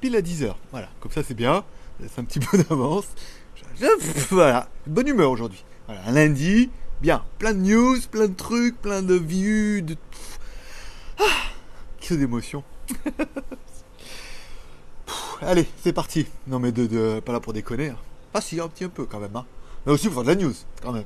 pile 0.00 0.16
à 0.16 0.20
10h. 0.20 0.54
Voilà, 0.70 0.88
comme 1.00 1.12
ça 1.12 1.22
c'est 1.22 1.34
bien. 1.34 1.64
C'est 2.00 2.20
un 2.20 2.24
petit 2.24 2.40
peu 2.50 2.58
d'avance. 2.58 3.06
Voilà, 4.30 4.68
bonne 4.86 5.08
humeur 5.08 5.30
aujourd'hui. 5.30 5.64
Voilà, 5.86 6.02
un 6.06 6.12
lundi, 6.12 6.70
bien. 7.00 7.24
Plein 7.38 7.54
de 7.54 7.60
news, 7.60 7.98
plein 8.10 8.28
de 8.28 8.34
trucs, 8.34 8.80
plein 8.80 9.02
de 9.02 9.14
vues, 9.14 9.82
de. 9.82 9.96
Ah, 11.18 11.24
que 12.00 12.14
d'émotions. 12.14 12.64
Allez, 15.42 15.66
c'est 15.82 15.92
parti. 15.92 16.26
Non 16.46 16.58
mais 16.58 16.72
de, 16.72 17.20
pas 17.20 17.32
là 17.32 17.40
pour 17.40 17.52
déconner. 17.52 17.88
Hein. 17.88 17.96
Ah 18.34 18.40
si, 18.40 18.60
un 18.60 18.68
petit 18.68 18.86
peu 18.88 19.06
quand 19.06 19.20
même. 19.20 19.34
Hein. 19.36 19.46
Mais 19.86 19.92
aussi 19.92 20.08
pour 20.08 20.22
faire 20.22 20.24
de 20.24 20.28
la 20.28 20.46
news, 20.46 20.54
quand 20.82 20.92
même. 20.92 21.04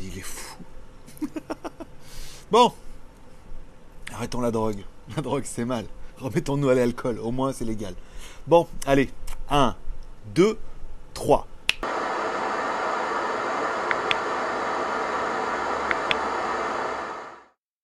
Il 0.00 0.18
est 0.18 0.22
fou. 0.22 0.56
bon, 2.50 2.72
arrêtons 4.12 4.40
la 4.40 4.50
drogue. 4.50 4.84
La 5.16 5.22
drogue, 5.22 5.44
c'est 5.44 5.64
mal. 5.64 5.86
Remettons-nous 6.18 6.68
à 6.68 6.74
l'alcool, 6.74 7.18
au 7.18 7.30
moins 7.30 7.52
c'est 7.52 7.64
légal. 7.64 7.94
Bon, 8.46 8.66
allez, 8.86 9.10
1, 9.50 9.74
2, 10.34 10.58
3. 11.14 11.46